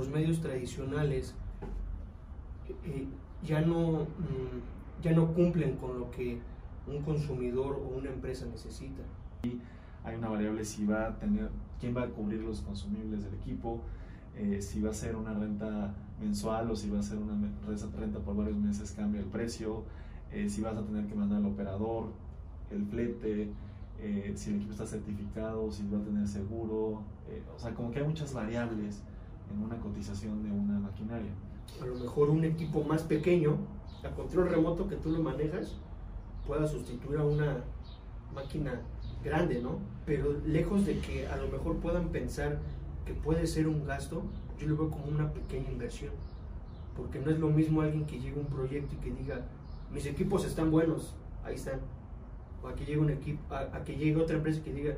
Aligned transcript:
los 0.00 0.08
medios 0.08 0.40
tradicionales 0.40 1.34
eh, 2.86 3.06
ya, 3.44 3.60
no, 3.60 4.04
mm, 4.04 5.02
ya 5.02 5.12
no 5.12 5.34
cumplen 5.34 5.76
con 5.76 6.00
lo 6.00 6.10
que 6.10 6.38
un 6.86 7.02
consumidor 7.02 7.74
o 7.74 7.98
una 7.98 8.08
empresa 8.08 8.46
necesita. 8.46 9.02
Hay 10.02 10.14
una 10.16 10.30
variable 10.30 10.64
si 10.64 10.86
va 10.86 11.08
a 11.08 11.18
tener, 11.18 11.50
quién 11.78 11.94
va 11.94 12.04
a 12.04 12.08
cubrir 12.08 12.40
los 12.40 12.62
consumibles 12.62 13.24
del 13.24 13.34
equipo, 13.34 13.82
eh, 14.34 14.62
si 14.62 14.80
va 14.80 14.88
a 14.88 14.94
ser 14.94 15.16
una 15.16 15.34
renta 15.34 15.94
mensual 16.18 16.70
o 16.70 16.76
si 16.76 16.88
va 16.88 17.00
a 17.00 17.02
ser 17.02 17.18
una 17.18 17.34
renta 17.98 18.20
por 18.20 18.34
varios 18.34 18.56
meses, 18.56 18.92
cambia 18.92 19.20
el 19.20 19.26
precio, 19.26 19.84
eh, 20.32 20.48
si 20.48 20.62
vas 20.62 20.78
a 20.78 20.82
tener 20.82 21.06
que 21.06 21.14
mandar 21.14 21.40
al 21.40 21.46
operador, 21.46 22.06
el 22.70 22.86
flete, 22.86 23.50
eh, 24.00 24.32
si 24.34 24.48
el 24.48 24.56
equipo 24.56 24.72
está 24.72 24.86
certificado, 24.86 25.70
si 25.70 25.86
va 25.88 25.98
a 25.98 26.02
tener 26.02 26.26
seguro, 26.26 27.02
o 27.54 27.58
sea, 27.58 27.74
como 27.74 27.90
que 27.90 27.98
hay 27.98 28.06
muchas 28.06 28.32
variables 28.32 29.02
en 29.50 29.62
una 29.62 29.78
cotización 29.78 30.42
de 30.42 30.50
una 30.50 30.78
maquinaria. 30.78 31.30
A 31.80 31.86
lo 31.86 31.94
mejor 31.94 32.30
un 32.30 32.44
equipo 32.44 32.82
más 32.84 33.02
pequeño, 33.02 33.56
a 34.04 34.10
control 34.10 34.48
remoto 34.48 34.88
que 34.88 34.96
tú 34.96 35.10
lo 35.10 35.22
manejas, 35.22 35.76
pueda 36.46 36.66
sustituir 36.66 37.18
a 37.18 37.24
una 37.24 37.64
máquina 38.34 38.80
grande, 39.22 39.60
¿no? 39.60 39.78
Pero 40.06 40.32
lejos 40.46 40.86
de 40.86 40.98
que 40.98 41.26
a 41.26 41.36
lo 41.36 41.48
mejor 41.48 41.76
puedan 41.76 42.08
pensar 42.08 42.58
que 43.04 43.12
puede 43.12 43.46
ser 43.46 43.68
un 43.68 43.84
gasto, 43.84 44.22
yo 44.58 44.68
lo 44.68 44.76
veo 44.76 44.90
como 44.90 45.06
una 45.06 45.32
pequeña 45.32 45.70
inversión. 45.70 46.12
Porque 46.96 47.18
no 47.18 47.30
es 47.30 47.38
lo 47.38 47.48
mismo 47.48 47.82
alguien 47.82 48.06
que 48.06 48.18
llegue 48.18 48.38
a 48.38 48.40
un 48.40 48.46
proyecto 48.46 48.94
y 48.94 48.98
que 48.98 49.10
diga, 49.12 49.42
mis 49.92 50.06
equipos 50.06 50.44
están 50.44 50.70
buenos, 50.70 51.14
ahí 51.44 51.54
están. 51.54 51.80
O 52.62 52.68
a 52.68 52.74
que 52.74 52.84
llegue, 52.84 52.98
un 52.98 53.10
equipo, 53.10 53.54
a, 53.54 53.82
que 53.84 53.96
llegue 53.96 54.20
otra 54.20 54.36
empresa 54.36 54.62
que 54.62 54.72
diga, 54.72 54.94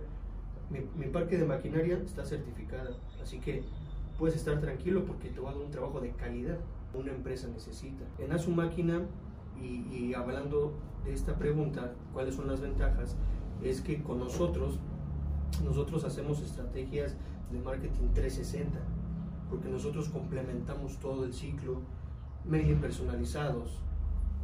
mi, 0.71 0.81
mi, 0.97 1.11
parque 1.11 1.37
de 1.37 1.45
maquinaria 1.45 1.99
está 2.05 2.25
certificada, 2.25 2.97
así 3.23 3.39
que 3.39 3.63
puedes 4.23 4.37
estar 4.37 4.61
tranquilo 4.61 5.05
porque 5.05 5.31
te 5.31 5.41
va 5.41 5.51
a 5.51 5.53
dar 5.53 5.63
un 5.63 5.73
trabajo 5.73 6.01
de 6.01 6.13
calidad. 6.13 6.57
Una 6.95 7.11
empresa 7.11 7.49
necesita. 7.49 8.05
En 8.21 8.39
su 8.39 8.53
máquina, 8.53 9.01
y, 9.61 9.85
y 9.93 10.15
hablando 10.15 10.75
de 11.05 11.13
esta 11.13 11.35
pregunta, 11.35 11.93
¿cuáles 12.13 12.37
son 12.37 12.47
las 12.47 12.61
ventajas? 12.61 13.17
Es 13.65 13.81
que 13.81 14.01
con 14.01 14.21
nosotros, 14.21 14.79
nosotros 15.65 16.05
hacemos 16.05 16.41
estrategias 16.41 17.17
de 17.51 17.59
marketing 17.59 18.11
360, 18.15 18.79
porque 19.51 19.69
nosotros 19.69 20.09
complementamos 20.09 21.01
todo 21.01 21.25
el 21.25 21.35
ciclo, 21.35 21.81
medios 22.45 22.79
personalizados, 22.81 23.83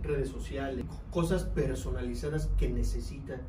redes 0.03 0.29
sociales, 0.29 0.87
cosas 1.13 1.45
personalizadas 1.45 2.49
que 2.59 2.69
necesita 2.69 3.43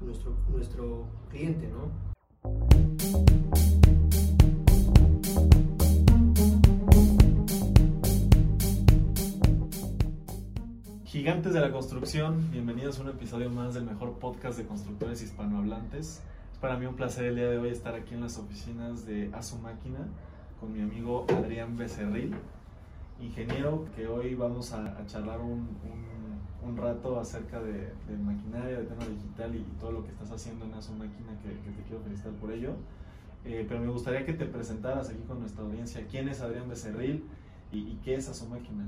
nuestro, 0.00 0.34
nuestro 0.48 1.04
cliente, 1.28 1.68
¿no? 1.68 1.90
Gigantes 11.18 11.52
de 11.52 11.58
la 11.58 11.72
construcción, 11.72 12.48
bienvenidos 12.52 13.00
a 13.00 13.02
un 13.02 13.08
episodio 13.08 13.50
más 13.50 13.74
del 13.74 13.82
mejor 13.82 14.20
podcast 14.20 14.56
de 14.56 14.64
constructores 14.64 15.20
hispanohablantes 15.20 16.22
para 16.60 16.76
mí 16.76 16.86
un 16.86 16.94
placer 16.94 17.24
el 17.24 17.34
día 17.34 17.50
de 17.50 17.58
hoy 17.58 17.70
estar 17.70 17.96
aquí 17.96 18.14
en 18.14 18.20
las 18.20 18.38
oficinas 18.38 19.04
de 19.04 19.28
Aso 19.34 19.58
Máquina 19.58 19.98
con 20.60 20.72
mi 20.72 20.80
amigo 20.80 21.26
Adrián 21.30 21.76
Becerril, 21.76 22.36
ingeniero, 23.20 23.86
que 23.96 24.06
hoy 24.06 24.36
vamos 24.36 24.72
a, 24.72 25.04
charlar 25.06 25.40
un, 25.40 25.66
un, 26.64 26.76
rato 26.76 27.18
acerca 27.18 27.60
de, 27.60 27.92
maquinaria, 28.16 28.78
de 28.78 28.84
tema 28.84 29.04
digital 29.04 29.56
y, 29.56 29.64
todo 29.80 29.90
lo 29.90 30.04
que 30.04 30.12
estás 30.12 30.30
haciendo 30.30 30.66
en 30.66 30.74
Aso 30.74 30.92
Máquina, 30.92 31.32
que, 31.42 31.48
te 31.48 31.82
quiero 31.82 32.00
felicitar 32.00 32.30
por 32.34 32.52
ello. 32.52 32.74
Eh, 33.44 33.66
pero 33.68 33.80
me 33.80 33.90
gustaría 33.90 34.24
que 34.24 34.34
te 34.34 34.44
presentaras 34.44 35.08
aquí 35.08 35.24
con 35.26 35.40
nuestra 35.40 35.64
audiencia. 35.64 36.06
¿Quién 36.08 36.28
es 36.28 36.40
Adrián 36.40 36.68
Becerril 36.68 37.24
y, 37.72 37.78
y 37.78 38.00
qué 38.04 38.14
es 38.14 38.28
Aso 38.28 38.46
Máquina? 38.46 38.84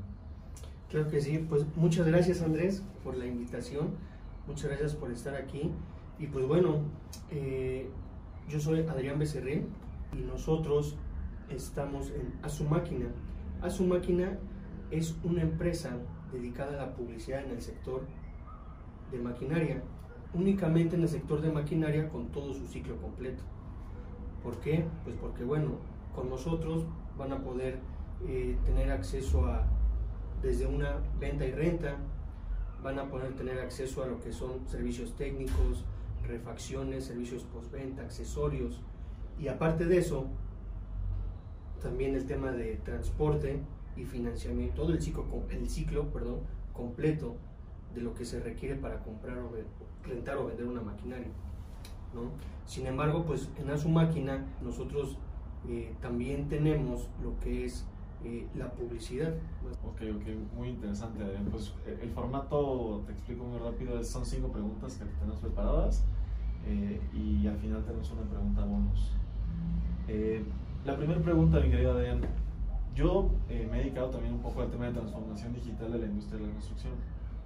Claro 0.91 1.08
que 1.08 1.20
sí, 1.20 1.38
pues 1.48 1.64
muchas 1.77 2.05
gracias 2.08 2.42
Andrés 2.42 2.83
por 3.05 3.16
la 3.16 3.24
invitación, 3.24 3.91
muchas 4.48 4.70
gracias 4.70 4.96
por 4.96 5.12
estar 5.12 5.36
aquí. 5.36 5.70
Y 6.18 6.27
pues 6.27 6.48
bueno, 6.48 6.80
eh, 7.30 7.89
yo 8.48 8.58
soy 8.58 8.80
Adrián 8.80 9.20
Becerril 9.20 9.67
y 10.12 10.23
nosotros 10.23 10.96
estamos 11.48 12.11
en 12.11 12.34
Asu 12.42 12.64
Máquina. 12.64 13.06
Asu 13.62 13.86
Máquina 13.86 14.36
es 14.90 15.17
una 15.23 15.42
empresa 15.42 15.96
dedicada 16.33 16.73
a 16.83 16.86
la 16.86 16.95
publicidad 16.95 17.45
en 17.45 17.52
el 17.52 17.62
sector 17.62 18.02
de 19.12 19.18
maquinaria, 19.20 19.84
únicamente 20.34 20.96
en 20.96 21.02
el 21.02 21.08
sector 21.08 21.40
de 21.40 21.52
maquinaria 21.52 22.08
con 22.08 22.33
todo 22.33 22.52
su 22.52 22.67
ciclo 22.67 22.96
completo. 22.96 23.45
¿Por 24.42 24.58
qué? 24.58 24.84
Pues 25.05 25.14
porque 25.20 25.45
bueno, 25.45 25.68
con 26.17 26.28
nosotros 26.28 26.84
van 27.17 27.33
a 27.33 27.45
poder 27.45 27.78
eh, 28.27 28.58
tener 28.64 28.90
acceso 28.90 29.46
a 29.46 29.68
desde 30.42 30.67
una 30.67 30.96
venta 31.18 31.45
y 31.45 31.52
renta, 31.52 31.96
van 32.83 32.98
a 32.98 33.08
poder 33.08 33.34
tener 33.34 33.58
acceso 33.61 34.02
a 34.02 34.06
lo 34.06 34.20
que 34.20 34.33
son 34.33 34.67
servicios 34.68 35.14
técnicos, 35.17 35.84
refacciones, 36.27 37.05
servicios 37.05 37.45
postventa, 37.45 38.02
accesorios 38.02 38.80
y 39.39 39.48
aparte 39.48 39.86
de 39.86 39.98
eso, 39.98 40.27
también 41.83 42.14
el 42.14 42.27
tema 42.27 42.52
de 42.52 42.77
transporte 42.77 43.61
y 43.96 44.05
financiamiento, 44.05 44.83
todo 44.83 44.92
el 44.92 45.02
ciclo, 45.02 45.24
el 45.51 45.68
ciclo 45.68 46.11
perdón, 46.11 46.40
completo 46.72 47.36
de 47.95 48.02
lo 48.02 48.14
que 48.14 48.24
se 48.24 48.40
requiere 48.40 48.77
para 48.77 49.02
comprar 49.02 49.39
o 49.39 49.51
rentar 50.07 50.36
o 50.36 50.46
vender 50.46 50.67
una 50.67 50.83
maquinaria. 50.83 51.30
¿no? 52.14 52.30
Sin 52.67 52.86
embargo, 52.86 53.24
pues 53.24 53.48
en 53.58 53.78
su 53.78 53.89
máquina 53.89 54.45
nosotros 54.62 55.17
eh, 55.68 55.95
también 56.01 56.48
tenemos 56.48 57.08
lo 57.22 57.39
que 57.40 57.64
es 57.64 57.84
eh, 58.25 58.47
la 58.55 58.70
publicidad. 58.70 59.35
Ok, 59.85 60.03
ok, 60.17 60.57
muy 60.57 60.69
interesante. 60.69 61.25
Pues 61.51 61.75
eh, 61.86 61.98
el 62.03 62.11
formato, 62.11 63.03
te 63.07 63.13
explico 63.13 63.45
muy 63.45 63.58
rápido, 63.58 64.03
son 64.05 64.25
cinco 64.25 64.48
preguntas 64.48 64.97
que 64.97 65.05
tenemos 65.05 65.39
preparadas 65.41 66.05
eh, 66.67 67.01
y 67.14 67.47
al 67.47 67.57
final 67.57 67.85
tenemos 67.85 68.11
una 68.13 68.23
pregunta 68.23 68.64
bonus. 68.64 69.13
Eh, 70.08 70.45
la 70.85 70.97
primera 70.97 71.20
pregunta, 71.20 71.61
mi 71.61 71.70
querida 71.70 71.92
Adrián, 71.92 72.20
yo 72.95 73.31
eh, 73.48 73.69
me 73.70 73.79
he 73.79 73.85
dedicado 73.85 74.11
también 74.11 74.35
un 74.35 74.41
poco 74.41 74.63
al 74.63 74.70
tema 74.70 74.87
de 74.87 74.92
transformación 74.92 75.55
digital 75.55 75.92
de 75.92 75.98
la 75.98 76.07
industria 76.07 76.41
de 76.41 76.47
la 76.47 76.52
construcción. 76.52 76.92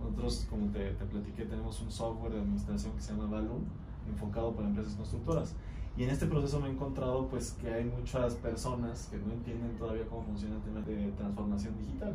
Nosotros, 0.00 0.46
como 0.50 0.66
te, 0.70 0.90
te 0.92 1.04
platiqué, 1.04 1.44
tenemos 1.44 1.80
un 1.80 1.90
software 1.90 2.32
de 2.32 2.40
administración 2.40 2.92
que 2.94 3.00
se 3.00 3.12
llama 3.12 3.26
Valum, 3.26 3.62
enfocado 4.08 4.52
para 4.54 4.68
empresas 4.68 4.94
constructoras. 4.94 5.54
Y 5.96 6.02
en 6.02 6.10
este 6.10 6.26
proceso 6.26 6.60
me 6.60 6.68
he 6.68 6.72
encontrado 6.72 7.28
pues 7.28 7.52
que 7.60 7.72
hay 7.72 7.84
muchas 7.84 8.34
personas 8.34 9.08
que 9.10 9.18
no 9.18 9.32
entienden 9.32 9.76
todavía 9.78 10.04
cómo 10.08 10.24
funciona 10.24 10.56
el 10.56 10.62
tema 10.62 10.80
de 10.80 11.12
transformación 11.12 11.74
digital 11.78 12.14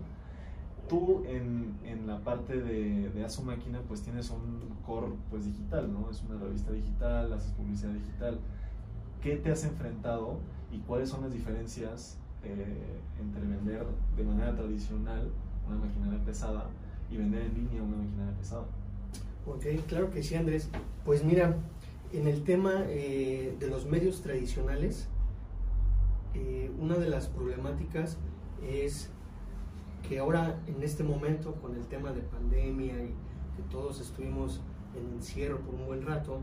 tú 0.90 1.23
en, 1.28 1.75
en, 1.85 2.07
la 2.07 2.19
parte 2.19 2.59
de, 2.59 3.09
de 3.09 3.23
Asu 3.23 3.44
Máquina 3.44 3.79
pues 3.88 4.01
tienes 4.01 4.29
un 4.31 4.59
core 4.85 5.13
pues 5.29 5.45
digital, 5.45 5.94
¿no? 5.94 6.09
Es 6.09 6.22
una 6.28 6.38
revista 6.40 6.72
digital, 6.73 7.31
haces 7.31 7.51
publicidad 7.51 7.91
digital. 7.91 8.40
¿Qué 9.22 9.38
te 9.38 9.51
has 9.51 9.63
enfrentado 9.63 10.40
y 10.72 10.79
cuáles 10.79 11.09
son 11.09 11.22
las 11.22 11.31
diferencias 11.31 12.17
eh, 12.44 13.00
entre 13.22 13.41
vender 13.41 13.85
de 14.17 14.23
manera 14.23 14.56
tradicional 14.56 15.29
una 15.67 15.78
maquinaria 15.78 16.19
pesada 16.25 16.66
y 17.11 17.17
vender 17.17 17.44
en 17.44 17.53
línea 17.53 17.84
una 17.84 17.97
maquinaria 17.97 18.35
pesada? 18.38 18.63
Ok, 19.46 19.66
claro 19.88 20.09
que 20.09 20.23
sí, 20.23 20.35
Andrés. 20.35 20.69
Pues 21.06 21.23
mira, 21.23 21.56
en 22.12 22.28
el 22.28 22.44
tema 22.44 22.86
eh, 22.88 23.56
de 23.59 23.68
los 23.68 23.86
medios 23.86 24.22
tradicionales, 24.22 25.08
eh, 26.34 26.72
una 26.80 26.96
de 26.96 27.09
las 27.09 27.28
problemáticas 27.28 28.18
es 28.68 29.09
que 30.08 30.20
ahora 30.20 30.59
en 30.68 30.81
este 30.81 31.03
momento 31.03 31.53
con 31.56 31.75
el 31.75 31.86
tema 31.86 32.12
de 32.12 32.22
pandemia 32.22 33.03
y 33.03 33.14
que 33.56 33.64
todos 33.70 34.00
estuvimos 34.00 34.62
en 34.96 35.18
encierro 35.18 35.59
por 35.59 35.75
un 35.75 35.86
buen 35.86 36.02
rato, 36.02 36.40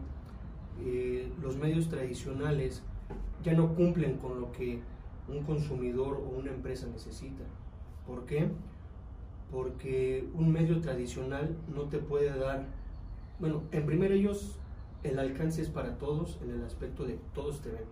eh, 0.85 1.33
los 1.43 1.57
medios 1.57 1.89
tradicionales 1.89 2.83
ya 3.43 3.55
no 3.55 3.75
cumplen 3.75 4.19
con 4.19 4.41
lo 4.41 4.53
que 4.53 4.81
un 5.29 5.43
consumidor 5.43 6.17
o 6.17 6.39
una 6.39 6.51
empresa 6.51 6.87
necesita. 6.87 7.43
¿Por 8.07 8.25
qué? 8.27 8.49
Porque 9.51 10.29
un 10.35 10.53
medio 10.53 10.81
tradicional 10.81 11.57
no 11.75 11.85
te 11.85 11.99
puede 11.99 12.37
dar, 12.39 12.67
bueno, 13.41 13.63
en 13.73 13.87
primer 13.87 14.13
ellos 14.13 14.59
el 15.03 15.19
alcance 15.19 15.63
es 15.63 15.69
para 15.69 15.99
todos 15.99 16.39
en 16.43 16.51
el 16.51 16.65
aspecto 16.65 17.05
de 17.05 17.19
todos 17.35 17.61
te 17.61 17.71
ven, 17.71 17.85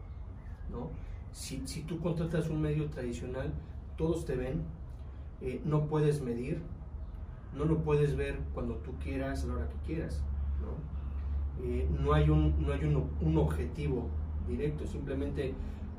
¿no? 0.70 0.90
Si, 1.32 1.66
si 1.66 1.82
tú 1.82 2.00
contratas 2.00 2.48
un 2.48 2.60
medio 2.60 2.88
tradicional, 2.90 3.52
todos 3.96 4.24
te 4.24 4.36
ven, 4.36 4.62
eh, 5.40 5.60
no 5.64 5.86
puedes 5.86 6.22
medir, 6.22 6.60
no 7.56 7.64
lo 7.64 7.82
puedes 7.82 8.16
ver 8.16 8.38
cuando 8.52 8.76
tú 8.76 8.92
quieras, 9.02 9.44
a 9.44 9.46
la 9.48 9.54
hora 9.54 9.68
que 9.68 9.86
quieras. 9.86 10.22
¿no? 10.60 10.94
Eh, 11.66 11.88
no 12.00 12.12
hay, 12.12 12.28
un, 12.30 12.54
no 12.64 12.72
hay 12.72 12.84
un, 12.84 13.38
objetivo 13.38 14.08
directo, 14.48 14.86
simplemente 14.86 15.54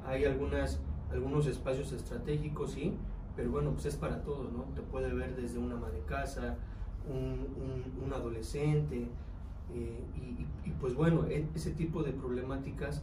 hay 0.06 0.26
algunas, 0.26 0.80
algunos 1.12 1.48
espacios 1.48 1.92
estratégicos, 1.94 2.72
sí, 2.72 2.94
pero 3.36 3.52
bueno, 3.52 3.72
pues 3.72 3.86
es 3.86 3.96
para 3.96 4.22
todos, 4.22 4.52
¿no? 4.52 4.64
Te 4.76 4.82
puede 4.82 5.14
ver 5.14 5.36
desde 5.36 5.58
una 5.58 5.76
ama 5.76 5.90
de 5.90 6.02
casa, 6.02 6.58
un, 7.10 7.48
un, 8.04 8.14
adolescente, 8.14 9.08
eh, 9.74 10.00
y, 10.66 10.72
pues 10.80 10.94
bueno, 10.94 11.26
e, 11.28 11.48
ese 11.56 11.72
tipo 11.72 12.04
de 12.04 12.12
problemáticas 12.12 13.02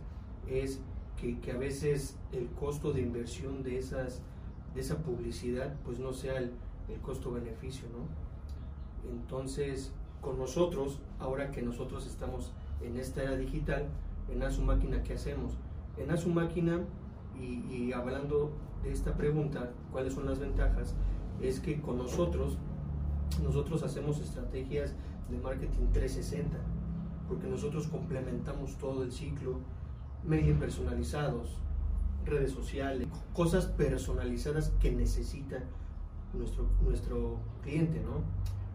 es 0.49 0.81
que, 1.20 1.38
que, 1.41 1.53
a 1.53 1.56
veces 1.56 2.17
el 2.32 2.49
costo 2.49 2.93
de 2.93 3.00
inversión 3.00 3.62
de 3.62 3.79
esas 3.79 4.23
de 4.75 4.81
esa 4.81 4.99
publicidad 4.99 5.75
pues 5.85 5.99
no 5.99 6.12
sea 6.12 6.38
el, 6.38 6.53
costo-beneficio, 7.00 7.87
¿no? 7.88 9.11
Entonces, 9.11 9.93
con 10.20 10.38
nosotros, 10.38 10.99
ahora 11.19 11.50
que 11.50 11.62
nosotros 11.62 12.06
estamos 12.06 12.53
en 12.82 12.99
esta 12.99 13.23
era 13.23 13.35
digital, 13.35 13.87
en 14.31 14.43
Asu 14.43 14.61
Máquina, 14.61 15.03
¿qué 15.03 15.15
hacemos? 15.15 15.55
En 15.97 16.11
Asu 16.11 16.29
Máquina, 16.29 16.81
y, 17.41 17.65
y 17.75 17.93
hablando 17.94 18.53
de 18.82 18.93
esta 18.93 19.15
pregunta, 19.15 19.73
¿cuáles 19.91 20.12
son 20.12 20.26
las 20.26 20.38
ventajas? 20.38 20.94
Es 21.41 21.61
que 21.61 21.81
con 21.81 21.97
nosotros, 21.97 22.58
nosotros 23.43 23.82
hacemos 23.85 24.20
estrategias 24.20 24.94
de 25.32 25.38
marketing 25.38 25.87
360, 25.93 26.56
porque 27.29 27.49
nosotros 27.49 27.88
complementamos 27.88 28.76
todo 28.79 29.02
el 29.02 29.12
ciclo, 29.12 29.58
medios 30.25 30.58
personalizados, 30.58 31.58
redes 32.25 32.52
sociales, 32.52 33.08
cosas 33.32 33.67
personalizadas 33.67 34.70
que 34.81 34.93
necesita 34.93 35.64
nuestro, 36.32 36.69
nuestro 36.82 37.38
cliente, 37.62 38.00
¿no? 38.00 38.23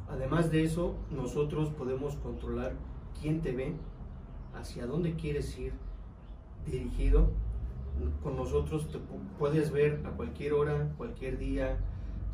Además 0.09 0.51
de 0.51 0.63
eso, 0.63 0.95
nosotros 1.11 1.69
podemos 1.69 2.15
controlar 2.15 2.73
quién 3.21 3.41
te 3.41 3.51
ve, 3.51 3.75
hacia 4.55 4.85
dónde 4.85 5.15
quieres 5.15 5.57
ir 5.57 5.73
dirigido. 6.65 7.29
Con 8.23 8.35
nosotros 8.35 8.89
te 8.91 8.99
puedes 9.39 9.71
ver 9.71 10.03
a 10.05 10.11
cualquier 10.11 10.53
hora, 10.53 10.93
cualquier 10.97 11.37
día. 11.37 11.77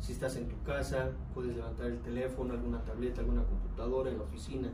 Si 0.04 0.12
estás 0.12 0.36
en 0.36 0.46
tu 0.48 0.62
casa, 0.64 1.12
puedes 1.32 1.56
levantar 1.56 1.86
el 1.86 1.98
teléfono, 2.00 2.52
alguna 2.52 2.84
tableta, 2.84 3.22
alguna 3.22 3.42
computadora 3.42 4.10
en 4.10 4.18
la 4.18 4.24
oficina, 4.24 4.68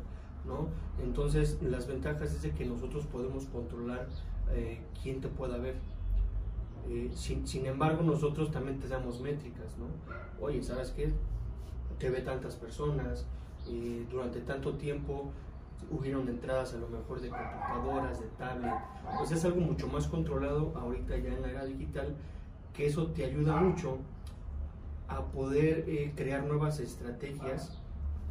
¿no? 0.45 0.67
Entonces, 1.01 1.57
las 1.63 1.87
ventajas 1.87 2.35
es 2.35 2.43
de 2.43 2.51
que 2.51 2.65
nosotros 2.65 3.07
podemos 3.07 3.45
controlar 3.45 4.09
eh, 4.51 4.81
quién 5.01 5.21
te 5.21 5.29
pueda 5.29 5.57
ver. 5.59 5.77
Eh, 6.89 7.13
sin, 7.15 7.47
sin, 7.47 7.67
embargo, 7.67 8.03
nosotros 8.03 8.51
también 8.51 8.81
te 8.81 8.89
damos 8.89 9.21
métricas, 9.21 9.79
¿no? 9.79 9.87
Oye, 10.45 10.65
¿sabes 10.65 10.91
qué? 10.91 11.13
Te 12.01 12.11
ve 12.11 12.23
tantas 12.23 12.57
personas, 12.57 13.25
eh, 13.69 14.05
durante 14.11 14.41
tanto 14.41 14.75
tiempo 14.75 15.31
hubieron 15.93 16.29
entradas 16.29 16.75
a 16.75 16.79
lo 16.79 16.89
mejor 16.89 17.21
de 17.21 17.29
computadoras, 17.29 18.19
de 18.19 18.27
tablet, 18.37 18.75
pues 19.17 19.31
es 19.31 19.45
algo 19.45 19.61
mucho 19.61 19.87
más 19.87 20.09
controlado 20.09 20.73
ahorita 20.77 21.17
ya 21.19 21.35
en 21.35 21.43
la 21.43 21.51
era 21.51 21.65
digital, 21.67 22.17
que 22.75 22.87
eso 22.87 23.07
te 23.13 23.27
ayuda 23.27 23.55
mucho 23.55 23.99
a 25.11 25.25
poder 25.33 25.85
eh, 25.89 26.13
crear 26.17 26.45
nuevas 26.45 26.79
estrategias 26.79 27.79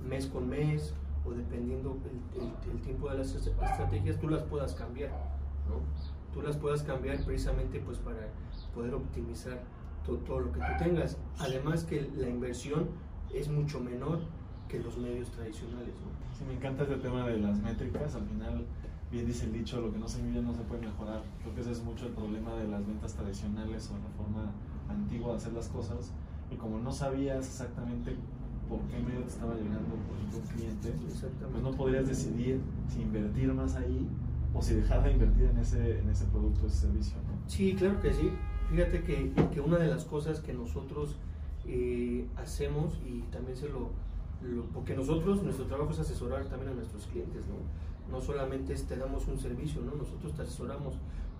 mes 0.07 0.25
con 0.27 0.49
mes 0.49 0.93
o 1.25 1.31
dependiendo 1.31 1.97
el, 2.05 2.41
el, 2.41 2.71
el, 2.71 2.81
tiempo 2.81 3.09
de 3.09 3.17
las 3.17 3.35
estrategias, 3.35 4.17
tú 4.19 4.29
las 4.29 4.43
puedas 4.43 4.73
cambiar, 4.73 5.11
¿no? 5.67 5.81
Tú 6.33 6.41
las 6.41 6.55
puedas 6.55 6.83
cambiar 6.83 7.23
precisamente 7.23 7.79
pues 7.81 7.97
para 7.97 8.29
poder 8.73 8.93
optimizar 8.93 9.59
todo, 10.05 10.17
todo 10.19 10.39
lo 10.39 10.51
que 10.53 10.59
tú 10.59 10.65
tengas. 10.79 11.17
Además 11.39 11.83
que 11.83 12.09
la 12.15 12.29
inversión 12.29 12.87
es 13.33 13.49
mucho 13.49 13.81
menor 13.81 14.21
que 14.69 14.79
los 14.79 14.97
medios 14.97 15.29
tradicionales, 15.31 15.93
¿no? 15.95 16.37
Sí, 16.37 16.45
me 16.45 16.53
encanta 16.53 16.83
este 16.83 16.95
tema 16.97 17.27
de 17.27 17.39
las 17.39 17.59
métricas. 17.59 18.15
Al 18.15 18.25
final, 18.25 18.65
bien 19.11 19.25
dice 19.25 19.45
el 19.45 19.53
dicho, 19.53 19.81
lo 19.81 19.91
que 19.91 19.97
no 19.97 20.07
se 20.07 20.21
mide 20.21 20.41
no 20.41 20.53
se 20.53 20.61
puede 20.61 20.83
mejorar. 20.87 21.23
Creo 21.41 21.53
que 21.55 21.61
ese 21.61 21.71
es 21.71 21.83
mucho 21.83 22.05
el 22.05 22.13
problema 22.13 22.55
de 22.55 22.67
las 22.67 22.85
ventas 22.87 23.13
tradicionales 23.15 23.89
o 23.91 23.97
la 23.97 24.09
forma 24.15 24.51
antigua 24.87 25.31
de 25.31 25.37
hacer 25.37 25.53
las 25.53 25.67
cosas. 25.67 26.13
Y 26.51 26.55
como 26.55 26.79
no 26.79 26.91
sabías 26.91 27.45
exactamente 27.45 28.15
por 28.67 28.79
qué 28.81 28.99
medio 28.99 29.21
te 29.21 29.29
estaba 29.29 29.53
llegando 29.55 29.95
por 30.07 30.39
un 30.39 30.47
cliente, 30.47 30.93
pues 31.51 31.63
no 31.63 31.71
podrías 31.71 32.07
decidir 32.07 32.61
si 32.87 33.01
invertir 33.01 33.51
más 33.53 33.75
ahí 33.75 34.07
o 34.53 34.61
si 34.61 34.75
dejar 34.75 35.03
de 35.03 35.11
invertir 35.11 35.45
en 35.45 35.57
ese, 35.57 35.99
en 35.99 36.09
ese 36.09 36.25
producto, 36.25 36.67
ese 36.67 36.87
servicio. 36.87 37.17
¿no? 37.17 37.49
Sí, 37.49 37.75
claro 37.75 37.99
que 38.01 38.13
sí. 38.13 38.31
Fíjate 38.69 39.03
que, 39.03 39.31
que 39.51 39.61
una 39.61 39.77
de 39.77 39.87
las 39.87 40.05
cosas 40.05 40.39
que 40.39 40.53
nosotros 40.53 41.15
eh, 41.65 42.25
hacemos 42.37 42.99
y 43.05 43.21
también 43.31 43.57
se 43.57 43.67
lo, 43.69 43.89
lo, 44.43 44.63
porque 44.73 44.95
nosotros, 44.95 45.43
nuestro 45.43 45.65
trabajo 45.65 45.91
es 45.91 45.99
asesorar 45.99 46.45
también 46.45 46.71
a 46.71 46.75
nuestros 46.75 47.05
clientes, 47.07 47.43
¿no? 47.47 48.11
No 48.11 48.21
solamente 48.21 48.73
te 48.73 48.95
damos 48.95 49.27
un 49.27 49.37
servicio, 49.37 49.81
¿no? 49.81 49.95
Nosotros 49.95 50.33
te 50.33 50.41
asesoramos, 50.41 50.95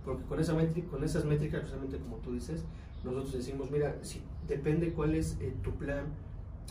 porque 0.06 0.24
con, 0.24 0.40
esa 0.40 0.54
con 0.90 1.04
esas 1.04 1.26
métricas, 1.26 1.62
precisamente 1.62 1.98
como 1.98 2.18
tú 2.18 2.34
dices, 2.34 2.64
nosotros 3.04 3.34
decimos, 3.34 3.72
mira, 3.72 3.98
si 4.02 4.22
depende 4.48 4.92
cuál 4.94 5.16
es 5.16 5.38
eh, 5.40 5.54
tu 5.64 5.72
plan 5.72 6.06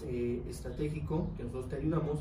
eh, 0.07 0.43
estratégico, 0.49 1.29
que 1.37 1.45
nosotros 1.45 1.69
te 1.69 1.77
ayudamos, 1.77 2.21